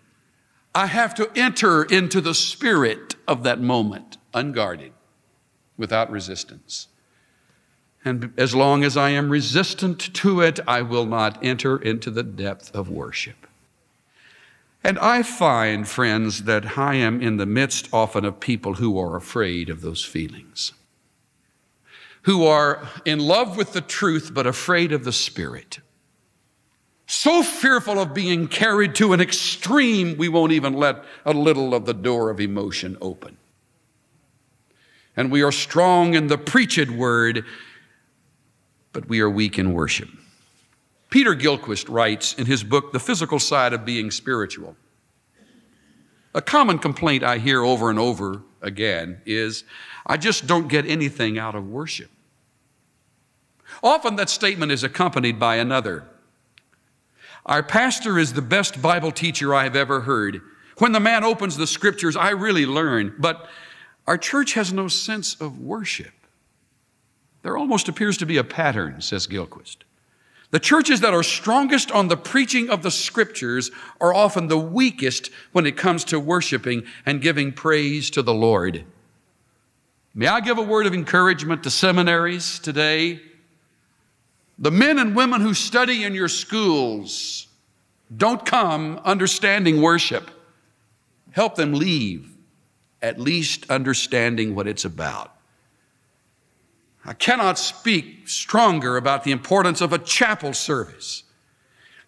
I 0.74 0.86
have 0.86 1.14
to 1.16 1.30
enter 1.36 1.84
into 1.84 2.22
the 2.22 2.34
spirit 2.34 3.16
of 3.28 3.44
that 3.44 3.60
moment, 3.60 4.18
unguarded, 4.34 4.94
without 5.78 6.10
resistance. 6.10 6.88
And 8.06 8.34
as 8.38 8.56
long 8.56 8.86
as 8.86 8.96
I 8.96 9.10
am 9.10 9.30
resistant 9.30 10.14
to 10.14 10.40
it, 10.40 10.62
I 10.66 10.82
will 10.82 11.06
not 11.06 11.44
enter 11.44 11.78
into 11.78 12.10
the 12.10 12.24
depth 12.24 12.74
of 12.74 12.90
worship. 12.90 13.43
And 14.84 15.00
I 15.00 15.24
find, 15.24 15.88
friends, 15.88 16.44
that 16.44 16.78
I 16.78 16.96
am 16.96 17.22
in 17.22 17.38
the 17.38 17.46
midst 17.46 17.88
often 17.94 18.26
of 18.26 18.40
people 18.40 18.76
who 18.76 19.00
are 19.00 19.16
afraid 19.16 19.70
of 19.70 19.82
those 19.82 20.04
feelings, 20.04 20.74
who 22.24 22.46
are 22.46 22.88
in 23.06 23.20
love 23.20 23.56
with 23.56 23.74
the 23.74 23.82
truth 23.82 24.32
but 24.34 24.46
afraid 24.46 24.92
of 24.92 25.04
the 25.06 25.14
Spirit 25.14 25.80
so 27.14 27.44
fearful 27.44 28.00
of 28.00 28.14
being 28.14 28.48
carried 28.48 28.96
to 28.96 29.14
an 29.14 29.22
extreme, 29.22 30.18
we 30.18 30.30
won't 30.30 30.52
even 30.52 30.74
let 30.74 31.04
a 31.26 31.34
little 31.34 31.74
of 31.76 31.86
the 31.86 31.94
door 31.94 32.30
of 32.30 32.40
emotion 32.40 32.98
open. 33.02 33.38
And 35.16 35.32
we 35.32 35.44
are 35.44 35.52
strong 35.52 36.16
in 36.16 36.28
the 36.28 36.38
preached 36.40 36.90
word, 36.90 37.46
but 38.94 39.08
we 39.08 39.20
are 39.20 39.30
weak 39.30 39.60
in 39.60 39.74
worship. 39.74 40.10
Peter 41.14 41.36
Gillquist 41.36 41.94
writes 41.94 42.34
in 42.40 42.48
his 42.48 42.64
book, 42.64 42.92
The 42.92 43.00
Physical 43.00 43.38
Side 43.38 43.72
of 43.72 43.86
Being 43.86 44.10
Spiritual. 44.10 44.76
A 46.34 46.42
common 46.42 46.80
complaint 46.80 47.24
I 47.24 47.38
hear 47.38 47.62
over 47.62 47.92
and 47.92 48.00
over 48.00 48.42
again 48.64 49.22
is, 49.24 49.64
I 50.08 50.18
just 50.18 50.48
don't 50.48 50.68
get 50.68 50.88
anything 50.88 51.38
out 51.38 51.54
of 51.54 51.70
worship. 51.70 52.10
Often 53.84 54.16
that 54.16 54.28
statement 54.28 54.72
is 54.72 54.84
accompanied 54.84 55.38
by 55.38 55.58
another. 55.58 56.04
Our 57.46 57.62
pastor 57.62 58.18
is 58.18 58.34
the 58.34 58.42
best 58.42 58.82
Bible 58.82 59.12
teacher 59.12 59.54
I 59.54 59.66
have 59.66 59.76
ever 59.76 60.02
heard. 60.02 60.42
When 60.80 60.94
the 60.94 61.00
man 61.00 61.24
opens 61.24 61.58
the 61.58 61.68
scriptures, 61.68 62.16
I 62.16 62.32
really 62.32 62.66
learn. 62.66 63.14
But 63.20 63.48
our 64.08 64.18
church 64.18 64.56
has 64.56 64.74
no 64.74 64.88
sense 64.88 65.40
of 65.40 65.60
worship. 65.60 66.14
There 67.44 67.56
almost 67.56 67.88
appears 67.88 68.18
to 68.18 68.26
be 68.26 68.38
a 68.38 68.44
pattern, 68.44 69.00
says 69.00 69.28
Gillquist. 69.28 69.84
The 70.54 70.60
churches 70.60 71.00
that 71.00 71.16
are 71.16 71.24
strongest 71.24 71.92
on 71.92 72.10
the 72.10 72.16
preaching 72.16 72.70
of 72.70 72.84
the 72.84 72.92
scriptures 72.92 73.72
are 74.00 74.14
often 74.14 74.50
the 74.50 74.60
weakest 74.60 75.32
when 75.52 75.66
it 75.66 75.76
comes 75.76 76.04
to 76.06 76.20
worshiping 76.20 76.84
and 77.08 77.24
giving 77.24 77.52
praise 77.52 78.12
to 78.12 78.22
the 78.22 78.36
Lord. 78.36 78.86
May 80.14 80.28
I 80.28 80.42
give 80.42 80.60
a 80.60 80.62
word 80.62 80.86
of 80.86 80.94
encouragement 80.94 81.64
to 81.64 81.72
seminaries 81.72 82.60
today? 82.60 83.20
The 84.60 84.70
men 84.70 85.00
and 85.00 85.16
women 85.16 85.42
who 85.42 85.56
study 85.56 86.04
in 86.04 86.14
your 86.14 86.30
schools 86.30 87.48
don't 88.16 88.46
come 88.46 89.02
understanding 89.04 89.82
worship. 89.82 90.30
Help 91.32 91.56
them 91.56 91.74
leave 91.74 92.30
at 93.02 93.20
least 93.20 93.72
understanding 93.72 94.54
what 94.54 94.68
it's 94.68 94.86
about. 94.86 95.33
I 97.06 97.14
cannot 97.14 97.60
speak 97.60 98.28
stronger 98.28 98.98
about 98.98 99.24
the 99.24 99.32
importance 99.32 99.82
of 99.82 99.92
a 99.92 100.00
chapel 100.00 100.54
service. 100.54 101.24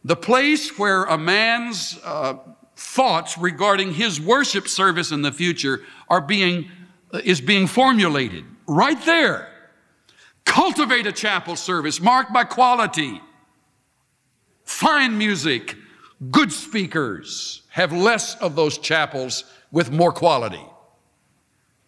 The 0.04 0.16
place 0.16 0.78
where 0.78 1.04
a 1.04 1.18
man's 1.18 2.00
uh, 2.04 2.36
thoughts 2.75 3.38
regarding 3.38 3.94
his 3.94 4.22
worship 4.22 4.68
service 4.68 5.12
in 5.12 5.22
the 5.22 5.32
future 5.32 5.82
are 6.10 6.22
being, 6.22 6.70
uh, 7.14 7.22
is 7.24 7.42
being 7.42 7.68
formulated 7.68 8.46
right 8.68 9.04
there 9.06 9.50
Cultivate 10.46 11.08
a 11.08 11.12
chapel 11.12 11.56
service 11.56 12.00
marked 12.00 12.32
by 12.32 12.44
quality, 12.44 13.20
fine 14.64 15.18
music, 15.18 15.75
good 16.32 16.52
speakers. 16.52 17.64
Have 17.70 17.92
less 17.92 18.36
of 18.38 18.56
those 18.56 18.78
chapels 18.78 19.44
with 19.72 19.92
more 19.92 20.14
quality. 20.14 20.64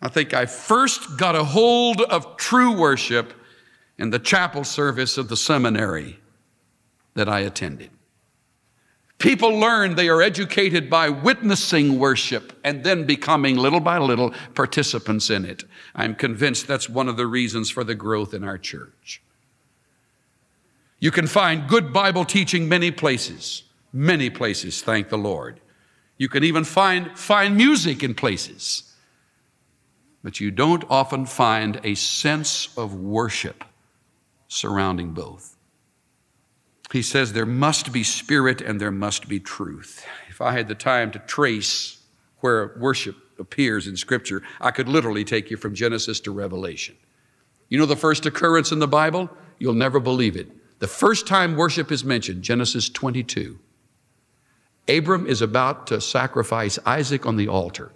I 0.02 0.10
think 0.10 0.34
I 0.34 0.46
first 0.46 1.18
got 1.18 1.36
a 1.36 1.44
hold 1.44 2.02
of 2.02 2.38
true 2.38 2.78
worship 2.78 3.34
in 3.98 4.12
the 4.12 4.20
chapel 4.20 4.64
service 4.64 5.18
of 5.18 5.28
the 5.28 5.38
seminary 5.38 6.20
that 7.16 7.28
I 7.28 7.40
attended. 7.40 7.90
People 9.18 9.58
learn 9.58 9.96
they 9.96 10.10
are 10.10 10.22
educated 10.22 10.92
by 10.92 11.10
witnessing 11.10 11.98
worship 11.98 12.54
and 12.64 12.84
then 12.84 13.06
becoming 13.06 13.56
little 13.56 13.80
by 13.80 13.98
little 13.98 14.32
participants 14.54 15.32
in 15.32 15.44
it. 15.44 15.64
I'm 15.96 16.14
convinced 16.14 16.68
that's 16.68 16.88
one 16.88 17.10
of 17.10 17.18
the 17.18 17.26
reasons 17.26 17.72
for 17.72 17.84
the 17.84 17.96
growth 17.96 18.36
in 18.36 18.44
our 18.44 18.60
church. 18.60 19.24
You 21.00 21.10
can 21.10 21.26
find 21.26 21.68
good 21.68 21.92
Bible 21.92 22.26
teaching 22.26 22.70
many 22.70 22.92
places, 22.92 23.64
many 23.92 24.30
places, 24.30 24.84
thank 24.84 25.10
the 25.10 25.18
Lord. 25.18 25.60
You 26.18 26.30
can 26.30 26.44
even 26.44 26.64
find 26.64 27.18
fine 27.18 27.58
music 27.58 28.04
in 28.04 28.14
places. 28.14 28.87
But 30.28 30.42
you 30.42 30.52
don't 30.52 30.84
often 30.90 31.26
find 31.26 31.80
a 31.86 31.96
sense 31.96 32.78
of 32.78 32.94
worship 32.94 33.64
surrounding 34.50 35.14
both. 35.14 35.56
He 36.92 37.02
says 37.02 37.32
there 37.32 37.46
must 37.46 37.94
be 37.94 38.04
spirit 38.04 38.60
and 38.60 38.78
there 38.78 38.92
must 38.92 39.30
be 39.30 39.40
truth. 39.40 40.06
If 40.28 40.42
I 40.42 40.52
had 40.52 40.68
the 40.68 40.76
time 40.76 41.12
to 41.12 41.20
trace 41.20 42.02
where 42.42 42.76
worship 42.78 43.16
appears 43.40 43.88
in 43.88 43.96
Scripture, 43.96 44.44
I 44.60 44.72
could 44.72 44.90
literally 44.90 45.24
take 45.24 45.50
you 45.50 45.56
from 45.56 45.74
Genesis 45.74 46.20
to 46.20 46.32
Revelation. 46.32 46.98
You 47.70 47.80
know 47.80 47.86
the 47.86 47.96
first 47.96 48.26
occurrence 48.26 48.74
in 48.74 48.80
the 48.80 48.86
Bible? 48.86 49.30
You'll 49.60 49.76
never 49.76 50.02
believe 50.02 50.36
it. 50.36 50.52
The 50.80 50.88
first 50.88 51.26
time 51.26 51.56
worship 51.56 51.90
is 51.90 52.04
mentioned, 52.04 52.44
Genesis 52.44 52.90
22. 52.90 53.58
Abram 54.90 55.26
is 55.26 55.42
about 55.42 55.88
to 55.88 56.02
sacrifice 56.02 56.78
Isaac 56.86 57.26
on 57.26 57.38
the 57.38 57.48
altar. 57.48 57.94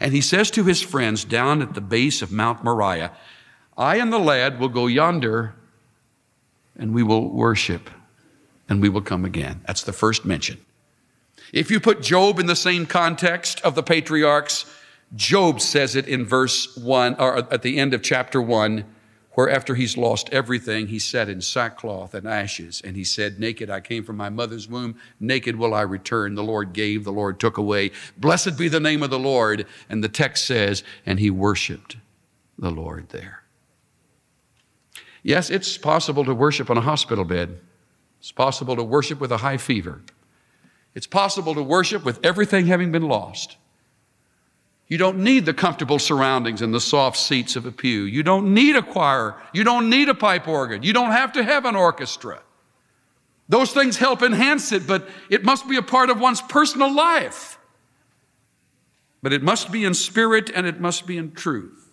And 0.00 0.12
he 0.12 0.20
says 0.20 0.50
to 0.52 0.64
his 0.64 0.82
friends 0.82 1.24
down 1.24 1.62
at 1.62 1.74
the 1.74 1.80
base 1.80 2.22
of 2.22 2.32
Mount 2.32 2.64
Moriah, 2.64 3.12
I 3.76 3.96
and 3.96 4.12
the 4.12 4.18
lad 4.18 4.58
will 4.58 4.68
go 4.68 4.86
yonder 4.86 5.54
and 6.76 6.94
we 6.94 7.02
will 7.02 7.28
worship 7.28 7.90
and 8.68 8.82
we 8.82 8.88
will 8.88 9.02
come 9.02 9.24
again. 9.24 9.62
That's 9.66 9.82
the 9.82 9.92
first 9.92 10.24
mention. 10.24 10.58
If 11.52 11.70
you 11.70 11.78
put 11.78 12.02
Job 12.02 12.38
in 12.38 12.46
the 12.46 12.56
same 12.56 12.86
context 12.86 13.60
of 13.60 13.74
the 13.74 13.82
patriarchs, 13.82 14.66
Job 15.14 15.60
says 15.60 15.94
it 15.94 16.08
in 16.08 16.26
verse 16.26 16.76
1 16.76 17.16
or 17.18 17.38
at 17.52 17.62
the 17.62 17.78
end 17.78 17.94
of 17.94 18.02
chapter 18.02 18.42
1 18.42 18.84
where 19.36 19.50
after 19.50 19.74
he's 19.74 19.98
lost 19.98 20.30
everything, 20.32 20.86
he 20.86 20.98
sat 20.98 21.28
in 21.28 21.42
sackcloth 21.42 22.14
and 22.14 22.26
ashes, 22.26 22.80
and 22.82 22.96
he 22.96 23.04
said, 23.04 23.38
Naked 23.38 23.68
I 23.68 23.80
came 23.80 24.02
from 24.02 24.16
my 24.16 24.30
mother's 24.30 24.66
womb, 24.66 24.96
naked 25.20 25.56
will 25.56 25.74
I 25.74 25.82
return. 25.82 26.34
The 26.34 26.42
Lord 26.42 26.72
gave, 26.72 27.04
the 27.04 27.12
Lord 27.12 27.38
took 27.38 27.58
away. 27.58 27.90
Blessed 28.16 28.56
be 28.56 28.68
the 28.68 28.80
name 28.80 29.02
of 29.02 29.10
the 29.10 29.18
Lord. 29.18 29.66
And 29.90 30.02
the 30.02 30.08
text 30.08 30.46
says, 30.46 30.82
And 31.04 31.20
he 31.20 31.30
worshiped 31.30 31.98
the 32.58 32.70
Lord 32.70 33.10
there. 33.10 33.42
Yes, 35.22 35.50
it's 35.50 35.76
possible 35.76 36.24
to 36.24 36.34
worship 36.34 36.70
on 36.70 36.78
a 36.78 36.80
hospital 36.80 37.26
bed. 37.26 37.60
It's 38.20 38.32
possible 38.32 38.74
to 38.74 38.82
worship 38.82 39.20
with 39.20 39.32
a 39.32 39.36
high 39.36 39.58
fever. 39.58 40.00
It's 40.94 41.06
possible 41.06 41.54
to 41.54 41.62
worship 41.62 42.06
with 42.06 42.24
everything 42.24 42.68
having 42.68 42.90
been 42.90 43.06
lost. 43.06 43.58
You 44.88 44.98
don't 44.98 45.18
need 45.18 45.46
the 45.46 45.54
comfortable 45.54 45.98
surroundings 45.98 46.62
and 46.62 46.72
the 46.72 46.80
soft 46.80 47.16
seats 47.16 47.56
of 47.56 47.66
a 47.66 47.72
pew. 47.72 48.02
You 48.02 48.22
don't 48.22 48.54
need 48.54 48.76
a 48.76 48.82
choir. 48.82 49.34
You 49.52 49.64
don't 49.64 49.90
need 49.90 50.08
a 50.08 50.14
pipe 50.14 50.46
organ. 50.46 50.82
You 50.82 50.92
don't 50.92 51.10
have 51.10 51.32
to 51.32 51.42
have 51.42 51.64
an 51.64 51.74
orchestra. 51.74 52.42
Those 53.48 53.72
things 53.72 53.96
help 53.96 54.22
enhance 54.22 54.72
it, 54.72 54.86
but 54.86 55.08
it 55.28 55.44
must 55.44 55.68
be 55.68 55.76
a 55.76 55.82
part 55.82 56.10
of 56.10 56.20
one's 56.20 56.40
personal 56.40 56.92
life. 56.92 57.58
But 59.22 59.32
it 59.32 59.42
must 59.42 59.72
be 59.72 59.84
in 59.84 59.94
spirit 59.94 60.50
and 60.54 60.66
it 60.66 60.80
must 60.80 61.06
be 61.06 61.16
in 61.16 61.32
truth. 61.32 61.90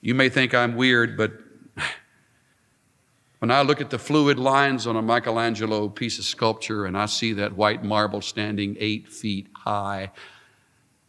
You 0.00 0.14
may 0.14 0.28
think 0.28 0.54
I'm 0.54 0.74
weird, 0.74 1.16
but 1.16 1.32
when 3.38 3.52
I 3.52 3.62
look 3.62 3.80
at 3.80 3.90
the 3.90 3.98
fluid 3.98 4.38
lines 4.38 4.88
on 4.88 4.96
a 4.96 5.02
Michelangelo 5.02 5.88
piece 5.88 6.18
of 6.18 6.24
sculpture 6.24 6.84
and 6.84 6.98
I 6.98 7.06
see 7.06 7.32
that 7.34 7.56
white 7.56 7.84
marble 7.84 8.20
standing 8.20 8.76
eight 8.80 9.08
feet 9.08 9.48
high, 9.54 10.10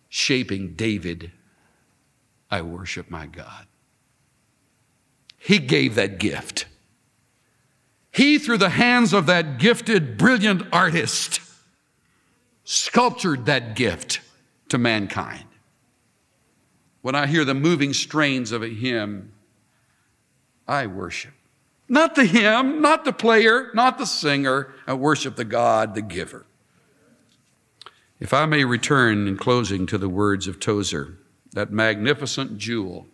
shaping 0.09 0.73
David, 0.73 1.31
I 2.49 2.61
worship 2.61 3.09
my 3.09 3.25
God. 3.27 3.67
He 5.37 5.59
gave 5.59 5.95
that 5.95 6.17
gift. 6.17 6.65
He, 8.11 8.39
through 8.39 8.57
the 8.57 8.69
hands 8.69 9.13
of 9.13 9.27
that 9.27 9.59
gifted, 9.59 10.17
brilliant 10.17 10.63
artist, 10.73 11.39
sculptured 12.63 13.45
that 13.45 13.75
gift 13.75 14.21
to 14.69 14.77
mankind. 14.79 15.45
When 17.01 17.13
I 17.13 17.27
hear 17.27 17.45
the 17.45 17.53
moving 17.53 17.93
strains 17.93 18.51
of 18.51 18.63
a 18.63 18.69
hymn, 18.69 19.33
I 20.67 20.87
worship. 20.87 21.33
Not 21.87 22.15
the 22.15 22.25
hymn, 22.25 22.81
not 22.81 23.05
the 23.05 23.13
player, 23.13 23.69
not 23.75 23.99
the 23.99 24.05
singer. 24.05 24.73
I 24.85 24.95
worship 24.95 25.35
the 25.35 25.45
God, 25.45 25.93
the 25.93 26.01
giver. 26.01 26.46
If 28.19 28.33
I 28.33 28.47
may 28.47 28.63
return 28.63 29.27
in 29.27 29.37
closing 29.37 29.85
to 29.87 29.97
the 29.97 30.09
words 30.09 30.47
of 30.47 30.59
Tozer, 30.59 31.19
that 31.53 31.71
magnificent 31.71 32.57
jewel 32.57 33.07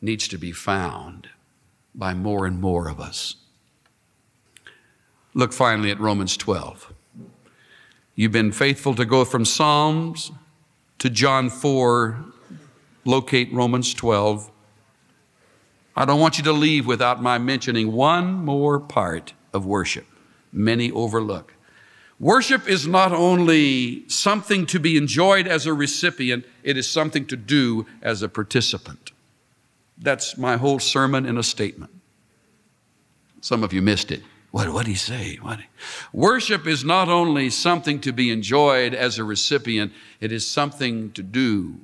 needs 0.00 0.26
to 0.28 0.38
be 0.38 0.50
found 0.50 1.28
by 1.94 2.14
more 2.14 2.44
and 2.44 2.60
more 2.60 2.88
of 2.88 2.98
us. 2.98 3.36
Look 5.34 5.52
finally 5.52 5.90
at 5.92 6.00
Romans 6.00 6.36
12. 6.36 6.92
You've 8.16 8.32
been 8.32 8.50
faithful 8.50 8.96
to 8.96 9.04
go 9.04 9.24
from 9.24 9.44
Psalms 9.44 10.32
to 10.98 11.08
John 11.08 11.48
4, 11.48 12.24
locate 13.04 13.52
Romans 13.52 13.94
12. 13.94 14.50
I 15.94 16.04
don't 16.04 16.18
want 16.18 16.38
you 16.38 16.44
to 16.44 16.52
leave 16.52 16.86
without 16.86 17.22
my 17.22 17.38
mentioning 17.38 17.92
one 17.92 18.32
more 18.32 18.80
part 18.80 19.32
of 19.52 19.64
worship 19.64 20.06
many 20.52 20.90
overlook. 20.90 21.54
Worship 22.20 22.68
is 22.68 22.86
not 22.86 23.12
only 23.12 24.08
something 24.08 24.66
to 24.66 24.80
be 24.80 24.96
enjoyed 24.96 25.46
as 25.46 25.66
a 25.66 25.72
recipient, 25.72 26.44
it 26.64 26.76
is 26.76 26.90
something 26.90 27.26
to 27.26 27.36
do 27.36 27.86
as 28.02 28.22
a 28.22 28.28
participant. 28.28 29.12
That's 29.96 30.36
my 30.36 30.56
whole 30.56 30.80
sermon 30.80 31.26
in 31.26 31.38
a 31.38 31.42
statement. 31.42 31.92
Some 33.40 33.62
of 33.62 33.72
you 33.72 33.82
missed 33.82 34.10
it. 34.10 34.22
What 34.50 34.66
did 34.66 34.86
he 34.86 34.94
say? 34.94 35.36
What? 35.36 35.60
Worship 36.12 36.66
is 36.66 36.84
not 36.84 37.08
only 37.08 37.50
something 37.50 38.00
to 38.00 38.12
be 38.12 38.30
enjoyed 38.30 38.94
as 38.94 39.18
a 39.18 39.24
recipient, 39.24 39.92
it 40.20 40.32
is 40.32 40.46
something 40.46 41.12
to 41.12 41.22
do 41.22 41.80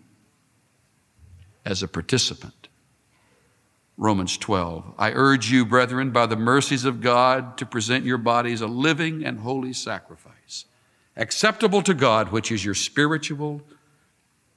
as 1.64 1.82
a 1.82 1.88
participant. 1.88 2.63
Romans 3.96 4.36
12. 4.36 4.94
I 4.98 5.12
urge 5.12 5.50
you, 5.50 5.64
brethren, 5.64 6.10
by 6.10 6.26
the 6.26 6.36
mercies 6.36 6.84
of 6.84 7.00
God, 7.00 7.56
to 7.58 7.66
present 7.66 8.04
your 8.04 8.18
bodies 8.18 8.60
a 8.60 8.66
living 8.66 9.24
and 9.24 9.38
holy 9.40 9.72
sacrifice, 9.72 10.64
acceptable 11.16 11.82
to 11.82 11.94
God, 11.94 12.32
which 12.32 12.50
is 12.50 12.64
your 12.64 12.74
spiritual 12.74 13.62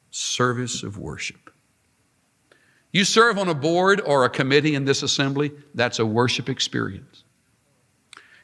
service 0.10 0.82
of 0.82 0.98
worship. 0.98 1.52
You 2.92 3.04
serve 3.04 3.38
on 3.38 3.48
a 3.48 3.54
board 3.54 4.02
or 4.02 4.26
a 4.26 4.30
committee 4.30 4.74
in 4.74 4.86
this 4.86 5.04
assembly, 5.04 5.52
that's 5.76 6.00
a 6.00 6.06
worship 6.06 6.50
experience. 6.50 7.24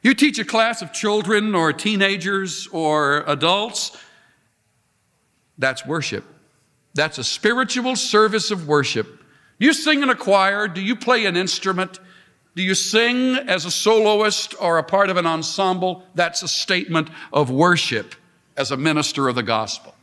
You 0.02 0.14
teach 0.14 0.38
a 0.38 0.44
class 0.44 0.80
of 0.80 0.92
children 0.92 1.54
or 1.54 1.72
teenagers 1.72 2.68
or 2.68 3.24
adults, 3.26 3.96
that's 5.58 5.84
worship. 5.86 6.24
That's 6.94 7.18
a 7.18 7.24
spiritual 7.24 7.96
service 7.96 8.50
of 8.50 8.68
worship 8.68 9.23
you 9.58 9.72
sing 9.72 10.02
in 10.02 10.10
a 10.10 10.14
choir? 10.14 10.68
Do 10.68 10.80
you 10.80 10.96
play 10.96 11.26
an 11.26 11.36
instrument? 11.36 12.00
Do 12.54 12.62
you 12.62 12.74
sing 12.74 13.36
as 13.36 13.64
a 13.64 13.70
soloist 13.70 14.54
or 14.60 14.78
a 14.78 14.84
part 14.84 15.10
of 15.10 15.16
an 15.16 15.26
ensemble? 15.26 16.04
That's 16.14 16.42
a 16.42 16.48
statement 16.48 17.08
of 17.32 17.50
worship 17.50 18.14
as 18.56 18.70
a 18.70 18.76
minister 18.76 19.28
of 19.28 19.34
the 19.34 19.42
gospel. 19.42 19.94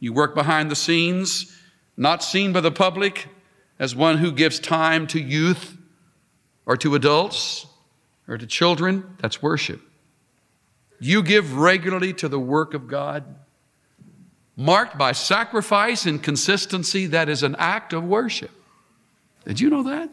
You 0.00 0.12
work 0.12 0.34
behind 0.34 0.70
the 0.70 0.76
scenes, 0.76 1.56
not 1.96 2.22
seen 2.22 2.52
by 2.52 2.60
the 2.60 2.70
public, 2.70 3.28
as 3.78 3.94
one 3.94 4.18
who 4.18 4.32
gives 4.32 4.58
time 4.58 5.06
to 5.08 5.20
youth 5.20 5.76
or 6.66 6.76
to 6.76 6.94
adults 6.94 7.66
or 8.26 8.36
to 8.36 8.46
children. 8.46 9.16
That's 9.20 9.42
worship. 9.42 9.80
You 11.00 11.22
give 11.22 11.56
regularly 11.56 12.12
to 12.14 12.28
the 12.28 12.40
work 12.40 12.74
of 12.74 12.88
God 12.88 13.24
marked 14.58 14.98
by 14.98 15.12
sacrifice 15.12 16.04
and 16.04 16.20
consistency 16.20 17.06
that 17.06 17.28
is 17.28 17.44
an 17.44 17.54
act 17.60 17.92
of 17.92 18.04
worship. 18.04 18.50
Did 19.44 19.60
you 19.60 19.70
know 19.70 19.84
that? 19.84 20.10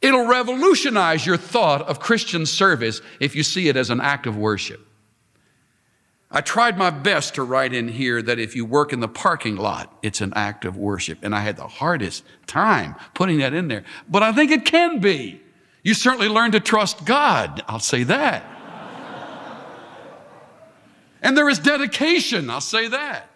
It'll 0.00 0.26
revolutionize 0.26 1.24
your 1.24 1.36
thought 1.36 1.82
of 1.82 2.00
Christian 2.00 2.46
service 2.46 3.02
if 3.20 3.36
you 3.36 3.42
see 3.42 3.68
it 3.68 3.76
as 3.76 3.90
an 3.90 4.00
act 4.00 4.26
of 4.26 4.36
worship. 4.36 4.80
I 6.30 6.40
tried 6.40 6.78
my 6.78 6.88
best 6.88 7.34
to 7.34 7.42
write 7.42 7.74
in 7.74 7.88
here 7.88 8.22
that 8.22 8.38
if 8.38 8.56
you 8.56 8.64
work 8.64 8.94
in 8.94 9.00
the 9.00 9.08
parking 9.08 9.56
lot, 9.56 9.94
it's 10.02 10.22
an 10.22 10.32
act 10.34 10.64
of 10.64 10.78
worship. 10.78 11.18
And 11.22 11.34
I 11.34 11.40
had 11.40 11.58
the 11.58 11.68
hardest 11.68 12.24
time 12.46 12.96
putting 13.12 13.38
that 13.40 13.52
in 13.52 13.68
there. 13.68 13.84
But 14.08 14.22
I 14.22 14.32
think 14.32 14.50
it 14.50 14.64
can 14.64 15.00
be. 15.00 15.42
You 15.82 15.92
certainly 15.92 16.28
learn 16.28 16.52
to 16.52 16.60
trust 16.60 17.04
God. 17.04 17.62
I'll 17.68 17.78
say 17.78 18.04
that. 18.04 18.42
And 21.22 21.36
there 21.36 21.48
is 21.48 21.58
dedication, 21.58 22.50
I'll 22.50 22.60
say 22.60 22.88
that. 22.88 23.30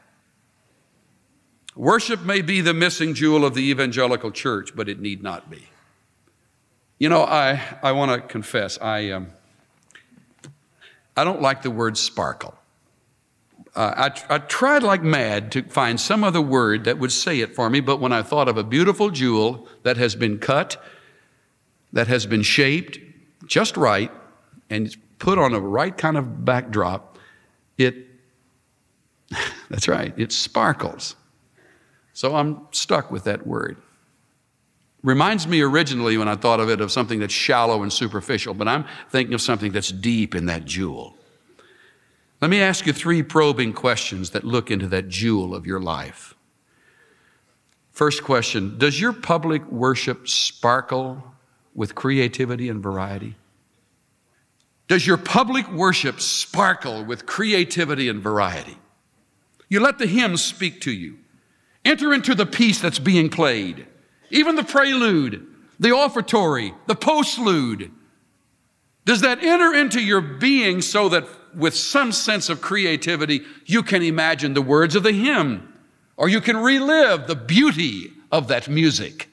Worship 1.77 2.23
may 2.23 2.43
be 2.43 2.61
the 2.61 2.75
missing 2.75 3.15
jewel 3.15 3.45
of 3.45 3.55
the 3.55 3.71
evangelical 3.71 4.31
church, 4.31 4.75
but 4.75 4.89
it 4.89 4.99
need 4.99 5.23
not 5.23 5.49
be. 5.49 5.63
You 6.99 7.09
know, 7.09 7.23
I, 7.23 7.63
I 7.83 7.93
want 7.93 8.11
to 8.11 8.27
confess, 8.27 8.79
I, 8.81 9.11
um, 9.11 9.29
I 11.17 11.25
don't 11.25 11.43
like 11.43 11.63
the 11.63 11.71
word 11.71 11.97
sparkle. 11.97 12.55
Uh, 13.75 14.11
I, 14.29 14.35
I 14.35 14.39
tried 14.39 14.83
like 14.83 15.03
mad 15.03 15.53
to 15.53 15.63
find 15.63 16.01
some 16.01 16.25
other 16.25 16.41
word 16.41 16.85
that 16.85 16.99
would 16.99 17.13
say 17.13 17.41
it 17.41 17.55
for 17.55 17.69
me, 17.69 17.81
but 17.81 18.01
when 18.01 18.13
I 18.13 18.23
thought 18.23 18.49
of 18.49 18.57
a 18.57 18.65
beautiful 18.65 19.11
jewel 19.11 19.69
that 19.83 19.99
has 19.99 20.17
been 20.17 20.39
cut, 20.39 20.83
that 21.93 22.09
has 22.09 22.25
been 22.25 22.43
shaped 22.43 22.99
just 23.47 23.77
right, 23.77 24.11
and 24.71 24.97
put 25.19 25.39
on 25.39 25.53
a 25.55 25.61
right 25.61 25.97
kind 25.97 26.17
of 26.17 26.45
backdrop, 26.45 27.16
it, 27.79 28.07
that's 29.71 29.89
right, 29.89 30.15
it 30.17 30.33
sparkles. 30.33 31.17
So 32.13 32.35
I'm 32.35 32.67
stuck 32.71 33.11
with 33.11 33.25
that 33.25 33.47
word. 33.47 33.77
Reminds 35.03 35.47
me 35.47 35.61
originally 35.61 36.17
when 36.17 36.29
I 36.29 36.35
thought 36.35 36.61
of 36.61 36.69
it 36.69 36.81
of 36.81 36.91
something 36.91 37.21
that's 37.21 37.33
shallow 37.33 37.83
and 37.83 37.93
superficial, 37.93 38.55
but 38.55 38.67
I'm 38.67 38.85
thinking 39.11 39.35
of 39.35 39.41
something 39.41 39.71
that's 39.71 39.93
deep 39.93 40.35
in 40.35 40.47
that 40.47 40.65
jewel. 40.65 41.17
Let 42.41 42.51
me 42.51 42.61
ask 42.61 42.87
you 42.87 42.93
three 42.93 43.23
probing 43.23 43.73
questions 43.73 44.31
that 44.31 44.45
look 44.45 44.71
into 44.71 44.89
that 44.89 45.09
jewel 45.09 45.55
of 45.55 45.67
your 45.67 45.81
life. 45.81 46.35
First 47.93 48.25
question 48.25 48.77
Does 48.79 49.01
your 49.01 49.13
public 49.13 49.65
worship 49.71 50.29
sparkle 50.29 51.23
with 51.75 51.95
creativity 51.95 52.69
and 52.69 52.83
variety? 52.83 53.37
Does 54.89 55.07
your 55.07 55.17
public 55.17 55.71
worship 55.73 56.21
sparkle 56.21 57.05
with 57.05 57.27
creativity 57.27 58.09
and 58.09 58.23
variety? 58.23 58.79
You 59.69 59.81
let 59.81 59.99
the 59.99 60.07
hymns 60.07 60.45
speak 60.45 60.81
to 60.83 60.93
you. 60.93 61.19
Enter 61.85 62.15
into 62.15 62.35
the 62.35 62.47
piece 62.47 62.81
that's 62.81 62.99
being 62.99 63.29
played, 63.29 63.87
even 64.31 64.57
the 64.57 64.65
prelude, 64.65 65.47
the 65.79 65.89
offertory, 65.89 66.73
the 66.87 66.97
postlude. 66.97 67.91
Does 69.05 69.21
that 69.21 69.43
enter 69.43 69.73
into 69.75 70.01
your 70.01 70.21
being 70.21 70.83
so 70.83 71.09
that 71.09 71.27
with 71.55 71.75
some 71.75 72.13
sense 72.13 72.49
of 72.49 72.61
creativity, 72.61 73.43
you 73.65 73.83
can 73.83 74.03
imagine 74.03 74.55
the 74.55 74.63
words 74.63 74.95
of 74.95 75.03
the 75.03 75.13
hymn 75.13 75.73
or 76.17 76.29
you 76.29 76.41
can 76.41 76.57
relive 76.57 77.27
the 77.27 77.37
beauty 77.37 78.13
of 78.33 78.49
that 78.49 78.69
music? 78.69 79.29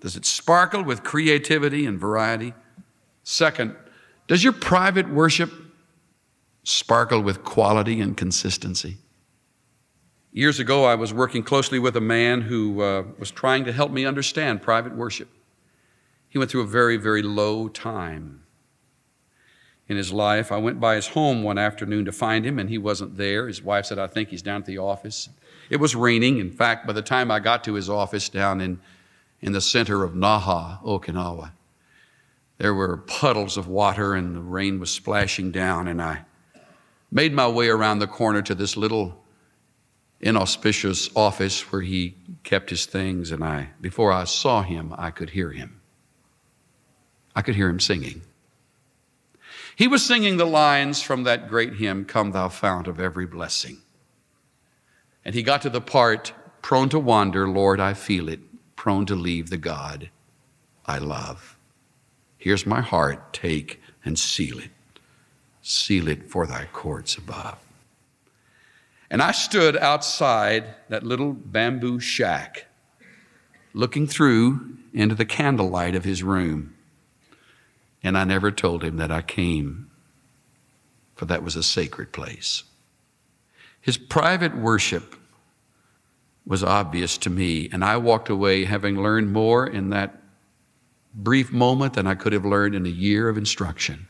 Does 0.00 0.16
it 0.16 0.24
sparkle 0.24 0.82
with 0.82 1.04
creativity 1.04 1.86
and 1.86 1.98
variety? 1.98 2.54
Second, 3.22 3.76
does 4.26 4.42
your 4.44 4.52
private 4.52 5.08
worship 5.08 5.52
sparkle 6.64 7.20
with 7.20 7.44
quality 7.44 8.00
and 8.00 8.16
consistency? 8.16 8.98
Years 10.32 10.58
ago, 10.58 10.84
I 10.84 10.94
was 10.94 11.12
working 11.12 11.42
closely 11.42 11.78
with 11.78 11.96
a 11.96 12.00
man 12.00 12.40
who 12.40 12.80
uh, 12.80 13.04
was 13.18 13.30
trying 13.30 13.64
to 13.66 13.72
help 13.72 13.90
me 13.90 14.06
understand 14.06 14.62
private 14.62 14.96
worship. 14.96 15.28
He 16.28 16.38
went 16.38 16.50
through 16.50 16.62
a 16.62 16.66
very, 16.66 16.96
very 16.96 17.20
low 17.20 17.68
time 17.68 18.44
in 19.88 19.98
his 19.98 20.10
life. 20.10 20.50
I 20.50 20.56
went 20.56 20.80
by 20.80 20.94
his 20.94 21.08
home 21.08 21.42
one 21.42 21.58
afternoon 21.58 22.06
to 22.06 22.12
find 22.12 22.46
him, 22.46 22.58
and 22.58 22.70
he 22.70 22.78
wasn't 22.78 23.18
there. 23.18 23.46
His 23.46 23.62
wife 23.62 23.84
said, 23.84 23.98
I 23.98 24.06
think 24.06 24.30
he's 24.30 24.40
down 24.40 24.62
at 24.62 24.66
the 24.66 24.78
office. 24.78 25.28
It 25.68 25.76
was 25.76 25.94
raining. 25.94 26.38
In 26.38 26.50
fact, 26.50 26.86
by 26.86 26.94
the 26.94 27.02
time 27.02 27.30
I 27.30 27.38
got 27.38 27.62
to 27.64 27.74
his 27.74 27.90
office 27.90 28.30
down 28.30 28.62
in, 28.62 28.80
in 29.42 29.52
the 29.52 29.60
center 29.60 30.02
of 30.02 30.12
Naha, 30.12 30.82
Okinawa, 30.82 31.50
there 32.62 32.72
were 32.72 32.96
puddles 32.96 33.56
of 33.56 33.66
water 33.66 34.14
and 34.14 34.36
the 34.36 34.40
rain 34.40 34.78
was 34.78 34.88
splashing 34.88 35.50
down, 35.50 35.88
and 35.88 36.00
I 36.00 36.24
made 37.10 37.32
my 37.32 37.48
way 37.48 37.66
around 37.68 37.98
the 37.98 38.06
corner 38.06 38.40
to 38.40 38.54
this 38.54 38.76
little 38.76 39.20
inauspicious 40.20 41.10
office 41.16 41.72
where 41.72 41.82
he 41.82 42.14
kept 42.44 42.70
his 42.70 42.86
things, 42.86 43.32
and 43.32 43.42
I, 43.42 43.70
before 43.80 44.12
I 44.12 44.22
saw 44.22 44.62
him, 44.62 44.94
I 44.96 45.10
could 45.10 45.30
hear 45.30 45.50
him. 45.50 45.80
I 47.34 47.42
could 47.42 47.56
hear 47.56 47.68
him 47.68 47.80
singing. 47.80 48.22
He 49.74 49.88
was 49.88 50.06
singing 50.06 50.36
the 50.36 50.44
lines 50.44 51.02
from 51.02 51.24
that 51.24 51.48
great 51.48 51.74
hymn, 51.74 52.04
Come 52.04 52.30
Thou 52.30 52.48
Fount 52.48 52.86
of 52.86 53.00
Every 53.00 53.26
Blessing. 53.26 53.78
And 55.24 55.34
he 55.34 55.42
got 55.42 55.62
to 55.62 55.70
the 55.70 55.80
part, 55.80 56.32
prone 56.62 56.90
to 56.90 57.00
wander, 57.00 57.48
Lord, 57.48 57.80
I 57.80 57.94
feel 57.94 58.28
it, 58.28 58.38
prone 58.76 59.04
to 59.06 59.16
leave 59.16 59.50
the 59.50 59.56
God 59.56 60.10
I 60.86 60.98
love. 60.98 61.51
Here's 62.42 62.66
my 62.66 62.80
heart, 62.80 63.32
take 63.32 63.80
and 64.04 64.18
seal 64.18 64.58
it. 64.58 64.72
Seal 65.62 66.08
it 66.08 66.28
for 66.28 66.44
thy 66.44 66.64
courts 66.72 67.16
above. 67.16 67.56
And 69.08 69.22
I 69.22 69.30
stood 69.30 69.76
outside 69.76 70.74
that 70.88 71.04
little 71.04 71.34
bamboo 71.34 72.00
shack, 72.00 72.66
looking 73.72 74.08
through 74.08 74.76
into 74.92 75.14
the 75.14 75.24
candlelight 75.24 75.94
of 75.94 76.04
his 76.04 76.24
room. 76.24 76.74
And 78.02 78.18
I 78.18 78.24
never 78.24 78.50
told 78.50 78.82
him 78.82 78.96
that 78.96 79.12
I 79.12 79.22
came, 79.22 79.88
for 81.14 81.26
that 81.26 81.44
was 81.44 81.54
a 81.54 81.62
sacred 81.62 82.10
place. 82.10 82.64
His 83.80 83.96
private 83.96 84.56
worship 84.56 85.14
was 86.44 86.64
obvious 86.64 87.16
to 87.18 87.30
me, 87.30 87.68
and 87.72 87.84
I 87.84 87.98
walked 87.98 88.28
away 88.28 88.64
having 88.64 89.00
learned 89.00 89.32
more 89.32 89.64
in 89.64 89.90
that 89.90 90.21
brief 91.14 91.52
moment 91.52 91.94
than 91.94 92.06
I 92.06 92.14
could 92.14 92.32
have 92.32 92.44
learned 92.44 92.74
in 92.74 92.86
a 92.86 92.90
year 92.90 93.28
of 93.28 93.36
instruction. 93.36 94.08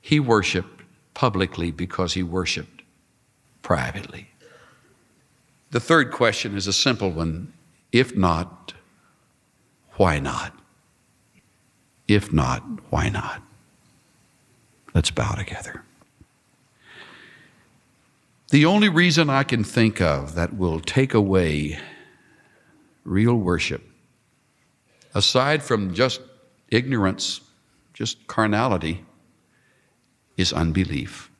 He 0.00 0.18
worshiped 0.18 0.82
publicly 1.14 1.70
because 1.70 2.14
he 2.14 2.22
worshiped 2.22 2.82
privately. 3.62 4.28
The 5.70 5.80
third 5.80 6.10
question 6.10 6.56
is 6.56 6.66
a 6.66 6.72
simple 6.72 7.10
one. 7.10 7.52
If 7.92 8.16
not, 8.16 8.74
why 9.92 10.18
not? 10.18 10.54
If 12.08 12.32
not, 12.32 12.62
why 12.90 13.08
not? 13.08 13.42
Let's 14.94 15.10
bow 15.10 15.32
together. 15.34 15.84
The 18.50 18.66
only 18.66 18.90
reason 18.90 19.30
I 19.30 19.44
can 19.44 19.64
think 19.64 20.02
of 20.02 20.34
that 20.34 20.54
will 20.54 20.80
take 20.80 21.14
away 21.14 21.78
real 23.04 23.34
worship, 23.34 23.82
aside 25.14 25.62
from 25.62 25.94
just 25.94 26.20
ignorance, 26.68 27.40
just 27.92 28.26
carnality, 28.26 29.04
is 30.36 30.52
unbelief. 30.52 31.30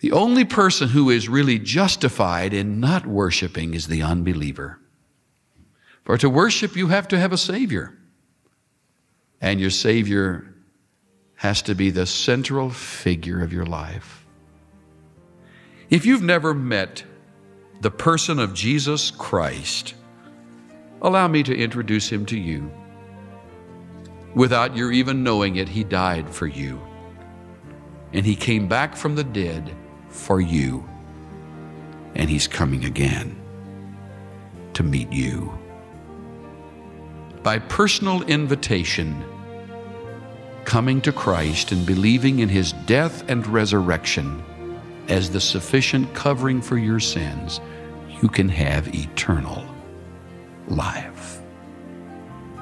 The 0.00 0.12
only 0.12 0.44
person 0.44 0.88
who 0.88 1.10
is 1.10 1.28
really 1.28 1.58
justified 1.58 2.52
in 2.52 2.78
not 2.78 3.06
worshiping 3.06 3.74
is 3.74 3.86
the 3.86 4.02
unbeliever. 4.02 4.78
For 6.04 6.18
to 6.18 6.28
worship, 6.28 6.76
you 6.76 6.88
have 6.88 7.08
to 7.08 7.18
have 7.18 7.32
a 7.32 7.38
Savior. 7.38 7.96
And 9.40 9.60
your 9.60 9.70
Savior 9.70 10.54
has 11.36 11.62
to 11.62 11.74
be 11.74 11.90
the 11.90 12.06
central 12.06 12.70
figure 12.70 13.42
of 13.42 13.52
your 13.52 13.66
life. 13.66 14.26
If 15.90 16.06
you've 16.06 16.22
never 16.22 16.54
met 16.54 17.04
the 17.80 17.90
person 17.90 18.38
of 18.38 18.54
Jesus 18.54 19.10
Christ, 19.10 19.94
allow 21.04 21.28
me 21.28 21.44
to 21.44 21.56
introduce 21.56 22.10
him 22.10 22.26
to 22.26 22.36
you. 22.36 22.68
Without 24.34 24.76
your 24.76 24.90
even 24.90 25.22
knowing 25.22 25.56
it, 25.56 25.68
he 25.68 25.84
died 25.84 26.28
for 26.28 26.48
you. 26.48 26.80
And 28.12 28.26
he 28.26 28.34
came 28.34 28.66
back 28.66 28.96
from 28.96 29.14
the 29.14 29.22
dead 29.22 29.72
for 30.14 30.40
you. 30.40 30.88
And 32.14 32.30
He's 32.30 32.46
coming 32.46 32.84
again 32.84 33.36
to 34.74 34.82
meet 34.82 35.12
you. 35.12 35.56
By 37.42 37.58
personal 37.58 38.22
invitation, 38.22 39.22
coming 40.64 41.00
to 41.02 41.12
Christ 41.12 41.72
and 41.72 41.84
believing 41.84 42.38
in 42.38 42.48
His 42.48 42.72
death 42.86 43.28
and 43.28 43.46
resurrection 43.46 44.42
as 45.08 45.30
the 45.30 45.40
sufficient 45.40 46.14
covering 46.14 46.62
for 46.62 46.78
your 46.78 47.00
sins, 47.00 47.60
you 48.22 48.28
can 48.28 48.48
have 48.48 48.94
eternal 48.94 49.66
life. 50.68 51.40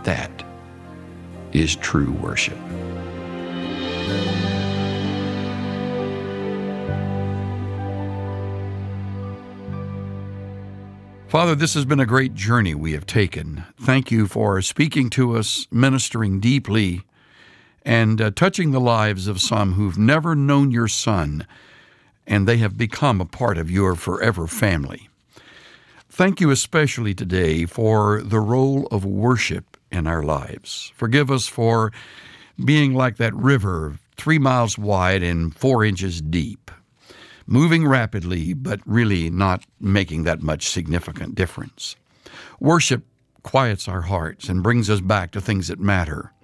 That 0.05 0.45
is 1.53 1.77
true 1.77 2.13
worship. 2.13 2.59
Father, 11.33 11.55
this 11.55 11.73
has 11.73 11.87
been 11.87 11.99
a 11.99 12.05
great 12.05 12.35
journey 12.35 12.75
we 12.75 12.93
have 12.93 13.07
taken. 13.07 13.65
Thank 13.81 14.11
you 14.11 14.27
for 14.27 14.61
speaking 14.61 15.09
to 15.11 15.35
us, 15.35 15.67
ministering 15.71 16.41
deeply, 16.41 17.05
and 17.87 18.21
uh, 18.21 18.31
touching 18.33 18.73
the 18.73 18.81
lives 18.81 19.27
of 19.27 19.41
some 19.41 19.73
who've 19.73 19.97
never 19.97 20.35
known 20.35 20.71
your 20.71 20.89
Son, 20.89 21.47
and 22.27 22.47
they 22.47 22.59
have 22.59 22.77
become 22.77 23.19
a 23.19 23.25
part 23.25 23.57
of 23.57 23.71
your 23.71 23.95
forever 23.95 24.47
family. 24.47 25.09
Thank 26.15 26.43
you 26.43 26.51
especially 26.51 27.15
today 27.15 27.65
for 27.65 28.21
the 28.23 28.39
role 28.39 28.87
of 28.91 29.03
worship 29.03 29.79
in 29.91 30.07
our 30.07 30.23
lives. 30.23 30.93
Forgive 30.95 31.31
us 31.31 31.47
for 31.47 31.91
being 32.63 32.93
like 32.93 33.17
that 33.17 33.35
river, 33.35 33.99
three 34.19 34.39
miles 34.39 34.77
wide 34.77 35.23
and 35.23 35.57
four 35.57 35.83
inches 35.87 36.21
deep 36.21 36.71
moving 37.47 37.89
rapidly, 37.89 38.53
but 38.53 38.81
really 38.85 39.31
not 39.31 39.65
making 39.81 40.25
that 40.25 40.43
much 40.43 40.69
significant 40.69 41.35
difference. 41.35 41.97
Worship 42.61 43.05
quiets 43.43 43.89
our 43.89 44.03
hearts 44.03 44.51
and 44.51 44.63
brings 44.63 44.91
us 44.91 45.01
back 45.01 45.31
to 45.31 45.41
things 45.41 45.69
that 45.69 45.81
matter. 45.81 46.35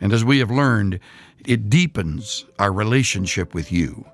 And 0.00 0.12
as 0.12 0.24
we 0.24 0.40
have 0.40 0.50
learned, 0.50 0.98
it 1.46 1.70
deepens 1.70 2.46
our 2.58 2.72
relationship 2.72 3.54
with 3.54 3.70
you. 3.70 4.06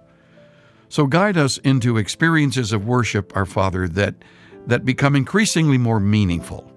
So 0.91 1.07
guide 1.07 1.39
us 1.39 1.57
into 1.57 1.97
experiences 1.97 2.71
of 2.71 2.87
worship, 2.87 3.35
our 3.35 3.47
Father, 3.47 3.89
that, 3.89 4.17
that 4.67 4.85
become 4.85 5.17
increasingly 5.17 5.79
more 5.79 6.01
meaningful. 6.01 6.71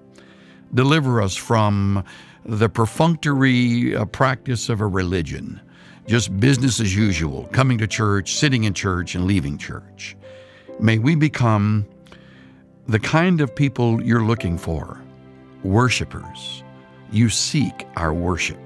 Deliver 0.74 1.22
us 1.22 1.36
from 1.36 2.04
the 2.46 2.69
perfunctory 2.69 3.96
uh, 3.96 4.06
practice 4.06 4.69
of 4.69 4.82
a 4.82 4.88
religion 4.88 5.62
just 6.08 6.38
business 6.39 6.80
as 6.80 6.96
usual, 6.96 7.48
coming 7.52 7.78
to 7.78 7.88
church, 7.88 8.34
sitting 8.34 8.65
in 8.65 8.74
church, 8.74 9.15
and 9.15 9.26
leaving 9.26 9.58
church. 9.58 10.15
May 10.80 10.98
we 10.98 11.15
become 11.15 11.86
the 12.88 13.00
kind 13.00 13.39
of 13.39 13.56
people 13.56 14.04
you're 14.04 14.24
looking 14.24 14.58
for 14.58 15.00
worshipers. 15.63 16.63
You 17.12 17.30
seek 17.30 17.88
our 17.96 18.13
worship. 18.13 18.60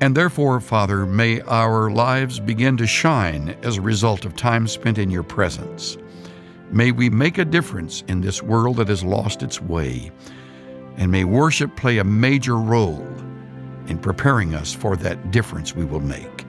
And 0.00 0.16
therefore, 0.16 0.60
Father, 0.60 1.06
may 1.06 1.40
our 1.42 1.90
lives 1.90 2.40
begin 2.40 2.76
to 2.78 2.86
shine 2.86 3.56
as 3.62 3.76
a 3.76 3.82
result 3.82 4.24
of 4.24 4.34
time 4.34 4.66
spent 4.66 4.98
in 4.98 5.10
your 5.10 5.22
presence. 5.22 5.96
May 6.70 6.92
we 6.92 7.08
make 7.08 7.38
a 7.38 7.44
difference 7.44 8.02
in 8.08 8.20
this 8.20 8.42
world 8.42 8.76
that 8.76 8.88
has 8.88 9.02
lost 9.02 9.42
its 9.42 9.60
way. 9.60 10.10
And 10.96 11.10
may 11.10 11.24
worship 11.24 11.76
play 11.76 11.98
a 11.98 12.04
major 12.04 12.56
role 12.56 13.06
in 13.86 13.98
preparing 13.98 14.54
us 14.54 14.74
for 14.74 14.96
that 14.96 15.30
difference 15.30 15.74
we 15.74 15.84
will 15.84 16.00
make. 16.00 16.44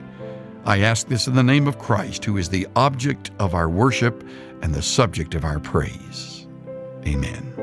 I 0.64 0.80
ask 0.80 1.08
this 1.08 1.26
in 1.26 1.34
the 1.34 1.42
name 1.42 1.66
of 1.66 1.78
Christ, 1.78 2.24
who 2.24 2.36
is 2.36 2.48
the 2.48 2.66
object 2.76 3.30
of 3.38 3.54
our 3.54 3.68
worship 3.68 4.26
and 4.62 4.74
the 4.74 4.82
subject 4.82 5.34
of 5.34 5.44
our 5.44 5.58
praise. 5.58 6.46
Amen. 7.06 7.59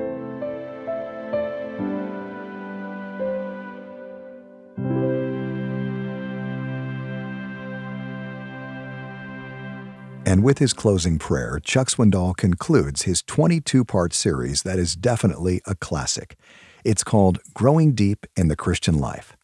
And 10.28 10.44
with 10.44 10.58
his 10.58 10.74
closing 10.74 11.20
prayer, 11.20 11.58
Chuck 11.64 11.88
Swindoll 11.88 12.36
concludes 12.36 13.04
his 13.04 13.24
22 13.24 13.86
part 13.86 14.12
series 14.12 14.64
that 14.64 14.78
is 14.78 14.94
definitely 14.94 15.62
a 15.66 15.74
classic. 15.74 16.38
It's 16.84 17.02
called 17.02 17.40
Growing 17.54 17.94
Deep 17.94 18.26
in 18.36 18.50
the 18.50 18.58
Christian 18.58 18.98
Life. 18.98 19.38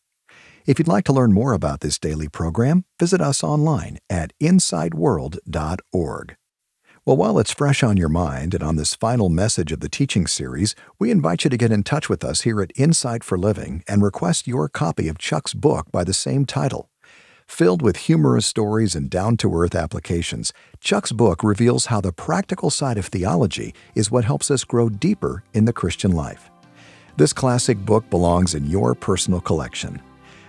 If 0.65 0.79
you'd 0.79 0.89
like 0.89 1.05
to 1.05 1.13
learn 1.13 1.31
more 1.31 1.53
about 1.53 1.79
this 1.79 1.97
daily 1.97 2.27
program, 2.27 2.83
visit 2.99 3.21
us 3.21 3.45
online 3.45 3.99
at 4.09 4.33
insight.org. 4.41 6.35
Well, 7.05 7.17
while 7.17 7.39
it's 7.39 7.53
fresh 7.53 7.81
on 7.81 7.95
your 7.95 8.09
mind 8.09 8.53
and 8.53 8.61
on 8.61 8.75
this 8.75 8.93
final 8.93 9.29
message 9.29 9.71
of 9.71 9.79
the 9.79 9.87
teaching 9.87 10.27
series, 10.27 10.75
we 10.99 11.11
invite 11.11 11.45
you 11.45 11.49
to 11.49 11.57
get 11.57 11.71
in 11.71 11.83
touch 11.83 12.09
with 12.09 12.25
us 12.25 12.41
here 12.41 12.61
at 12.61 12.73
Insight 12.75 13.23
for 13.23 13.37
Living 13.37 13.85
and 13.87 14.03
request 14.03 14.47
your 14.47 14.67
copy 14.67 15.07
of 15.07 15.17
Chuck's 15.17 15.53
book 15.53 15.89
by 15.93 16.03
the 16.03 16.13
same 16.13 16.45
title. 16.45 16.89
Filled 17.53 17.81
with 17.83 17.97
humorous 17.97 18.47
stories 18.47 18.95
and 18.95 19.11
down 19.11 19.37
to 19.37 19.55
earth 19.55 19.75
applications, 19.75 20.51
Chuck's 20.79 21.11
book 21.11 21.43
reveals 21.43 21.85
how 21.85 22.01
the 22.01 22.11
practical 22.11 22.71
side 22.71 22.97
of 22.97 23.05
theology 23.05 23.75
is 23.93 24.09
what 24.09 24.25
helps 24.25 24.49
us 24.49 24.63
grow 24.63 24.89
deeper 24.89 25.43
in 25.53 25.65
the 25.65 25.71
Christian 25.71 26.13
life. 26.13 26.49
This 27.15 27.31
classic 27.31 27.77
book 27.77 28.09
belongs 28.09 28.55
in 28.55 28.65
your 28.65 28.95
personal 28.95 29.39
collection. 29.39 30.01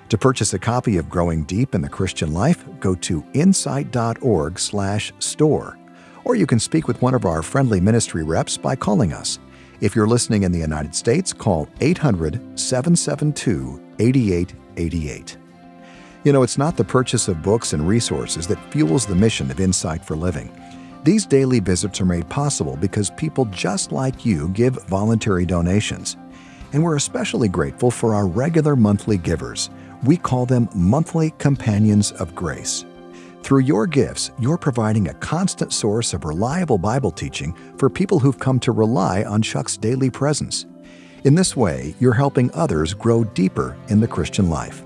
To 0.08 0.16
purchase 0.16 0.54
a 0.54 0.58
copy 0.58 0.96
of 0.96 1.10
Growing 1.10 1.44
Deep 1.44 1.74
in 1.74 1.82
the 1.82 1.90
Christian 1.90 2.32
Life, 2.32 2.64
go 2.80 2.94
to 2.94 3.22
insight.org/store 3.34 5.78
or 6.24 6.36
you 6.36 6.46
can 6.46 6.58
speak 6.58 6.88
with 6.88 7.02
one 7.02 7.14
of 7.14 7.26
our 7.26 7.42
friendly 7.42 7.82
ministry 7.82 8.22
reps 8.22 8.56
by 8.56 8.74
calling 8.74 9.12
us. 9.12 9.38
If 9.82 9.94
you're 9.94 10.06
listening 10.06 10.44
in 10.44 10.52
the 10.52 10.58
United 10.58 10.94
States, 10.94 11.34
call 11.34 11.68
800 11.82 12.58
772 12.58 13.78
8888. 13.98 15.43
You 16.24 16.32
know, 16.32 16.42
it's 16.42 16.56
not 16.56 16.78
the 16.78 16.84
purchase 16.84 17.28
of 17.28 17.42
books 17.42 17.74
and 17.74 17.86
resources 17.86 18.46
that 18.46 18.72
fuels 18.72 19.04
the 19.04 19.14
mission 19.14 19.50
of 19.50 19.60
Insight 19.60 20.02
for 20.02 20.16
Living. 20.16 20.50
These 21.02 21.26
daily 21.26 21.60
visits 21.60 22.00
are 22.00 22.06
made 22.06 22.26
possible 22.30 22.76
because 22.76 23.10
people 23.10 23.44
just 23.46 23.92
like 23.92 24.24
you 24.24 24.48
give 24.48 24.82
voluntary 24.84 25.44
donations. 25.44 26.16
And 26.72 26.82
we're 26.82 26.96
especially 26.96 27.48
grateful 27.48 27.90
for 27.90 28.14
our 28.14 28.26
regular 28.26 28.74
monthly 28.74 29.18
givers. 29.18 29.68
We 30.04 30.16
call 30.16 30.46
them 30.46 30.70
monthly 30.74 31.32
companions 31.32 32.12
of 32.12 32.34
grace. 32.34 32.86
Through 33.42 33.60
your 33.60 33.86
gifts, 33.86 34.30
you're 34.38 34.56
providing 34.56 35.08
a 35.08 35.14
constant 35.14 35.74
source 35.74 36.14
of 36.14 36.24
reliable 36.24 36.78
Bible 36.78 37.10
teaching 37.10 37.54
for 37.76 37.90
people 37.90 38.18
who've 38.18 38.38
come 38.38 38.58
to 38.60 38.72
rely 38.72 39.24
on 39.24 39.42
Chuck's 39.42 39.76
daily 39.76 40.08
presence. 40.08 40.64
In 41.24 41.34
this 41.34 41.54
way, 41.54 41.94
you're 42.00 42.14
helping 42.14 42.50
others 42.54 42.94
grow 42.94 43.24
deeper 43.24 43.76
in 43.88 44.00
the 44.00 44.08
Christian 44.08 44.48
life. 44.48 44.83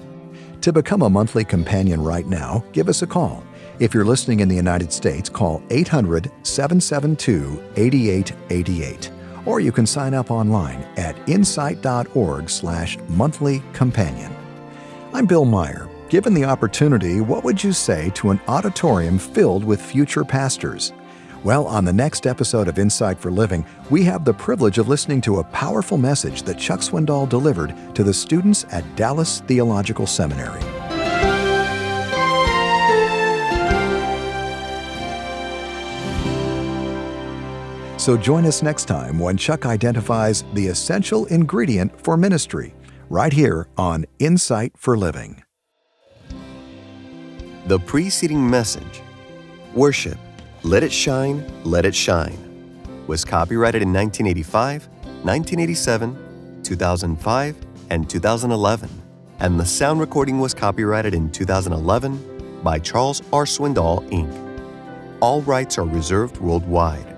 To 0.69 0.73
become 0.75 1.01
a 1.01 1.09
monthly 1.09 1.47
companion 1.47 1.99
right 2.05 2.27
now, 2.27 2.63
give 2.73 2.91
us 2.91 3.01
a 3.01 3.07
call. 3.07 3.43
If 3.79 3.95
you're 3.95 4.05
listening 4.05 4.41
in 4.41 4.49
the 4.49 4.55
United 4.55 4.93
States, 4.93 5.31
call 5.31 5.63
800 5.71 6.31
772 6.43 7.73
8888. 7.77 9.11
Or 9.47 9.61
you 9.61 9.73
can 9.73 9.87
sign 9.87 10.13
up 10.13 10.31
online 10.31 10.83
at 10.99 11.17
insight.org 11.27 12.51
slash 12.51 12.99
monthly 13.09 13.63
companion. 13.73 14.31
I'm 15.15 15.25
Bill 15.25 15.47
Meyer. 15.47 15.89
Given 16.11 16.35
the 16.35 16.45
opportunity, 16.45 17.23
what 17.23 17.45
would 17.45 17.65
you 17.65 17.73
say 17.73 18.11
to 18.17 18.29
an 18.29 18.39
auditorium 18.47 19.19
filled 19.19 19.65
with 19.65 19.81
future 19.81 20.23
pastors? 20.23 20.93
Well, 21.49 21.65
on 21.65 21.87
the 21.87 21.95
next 21.95 22.27
episode 22.27 22.69
of 22.69 22.79
Insight 22.79 23.19
for 23.19 23.31
Living, 23.31 23.65
we 23.89 24.05
have 24.05 24.23
the 24.23 24.35
privilege 24.35 24.77
of 24.77 24.87
listening 24.87 25.23
to 25.23 25.39
a 25.39 25.45
powerful 25.45 25.97
message 25.97 26.43
that 26.43 26.59
Chuck 26.59 26.81
Swindoll 26.81 27.27
delivered 27.27 27.75
to 27.95 28.05
the 28.05 28.13
students 28.13 28.67
at 28.71 28.85
Dallas 28.97 29.41
Theological 29.47 30.07
Seminary. 30.07 30.61
So 37.99 38.19
join 38.19 38.45
us 38.45 38.63
next 38.63 38.85
time 38.85 39.19
when 39.19 39.39
Chuck 39.39 39.65
identifies 39.65 40.45
the 40.53 40.67
essential 40.67 41.25
ingredient 41.29 41.99
for 41.99 42.19
ministry, 42.19 42.75
right 43.09 43.33
here 43.33 43.69
on 43.79 44.05
Insight 44.19 44.73
for 44.77 44.99
Living. 44.99 45.43
The 47.69 47.79
preceding 47.79 48.51
message, 48.51 49.01
Worship, 49.75 50.19
Let 50.65 50.83
It 50.83 50.93
Shine, 50.93 51.47
Let 51.63 51.87
It 51.87 51.95
Shine, 51.95 52.37
was 53.07 53.25
copyrighted 53.25 53.81
in 53.81 53.93
1985, 53.93 54.89
1987, 55.23 56.63
2005, 56.65 57.57
and 57.91 58.11
2011, 58.11 58.91
and 59.39 59.61
the 59.61 59.65
sound 59.65 60.01
recording 60.01 60.41
was 60.41 60.55
copyrighted 60.55 61.15
in 61.15 61.31
2011 61.31 62.61
by 62.65 62.81
Charles 62.81 63.23
R. 63.33 63.45
Swindoll, 63.45 64.05
Inc. 64.11 64.35
All 65.21 65.43
rights 65.43 65.79
are 65.79 65.87
reserved 65.87 66.39
worldwide. 66.39 67.17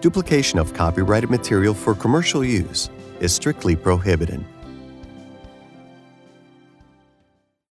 Duplication 0.00 0.58
of 0.58 0.72
copyrighted 0.72 1.28
material 1.28 1.74
for 1.74 1.94
commercial 1.94 2.42
use 2.42 2.88
is 3.20 3.34
strictly 3.34 3.76
prohibited. 3.76 4.42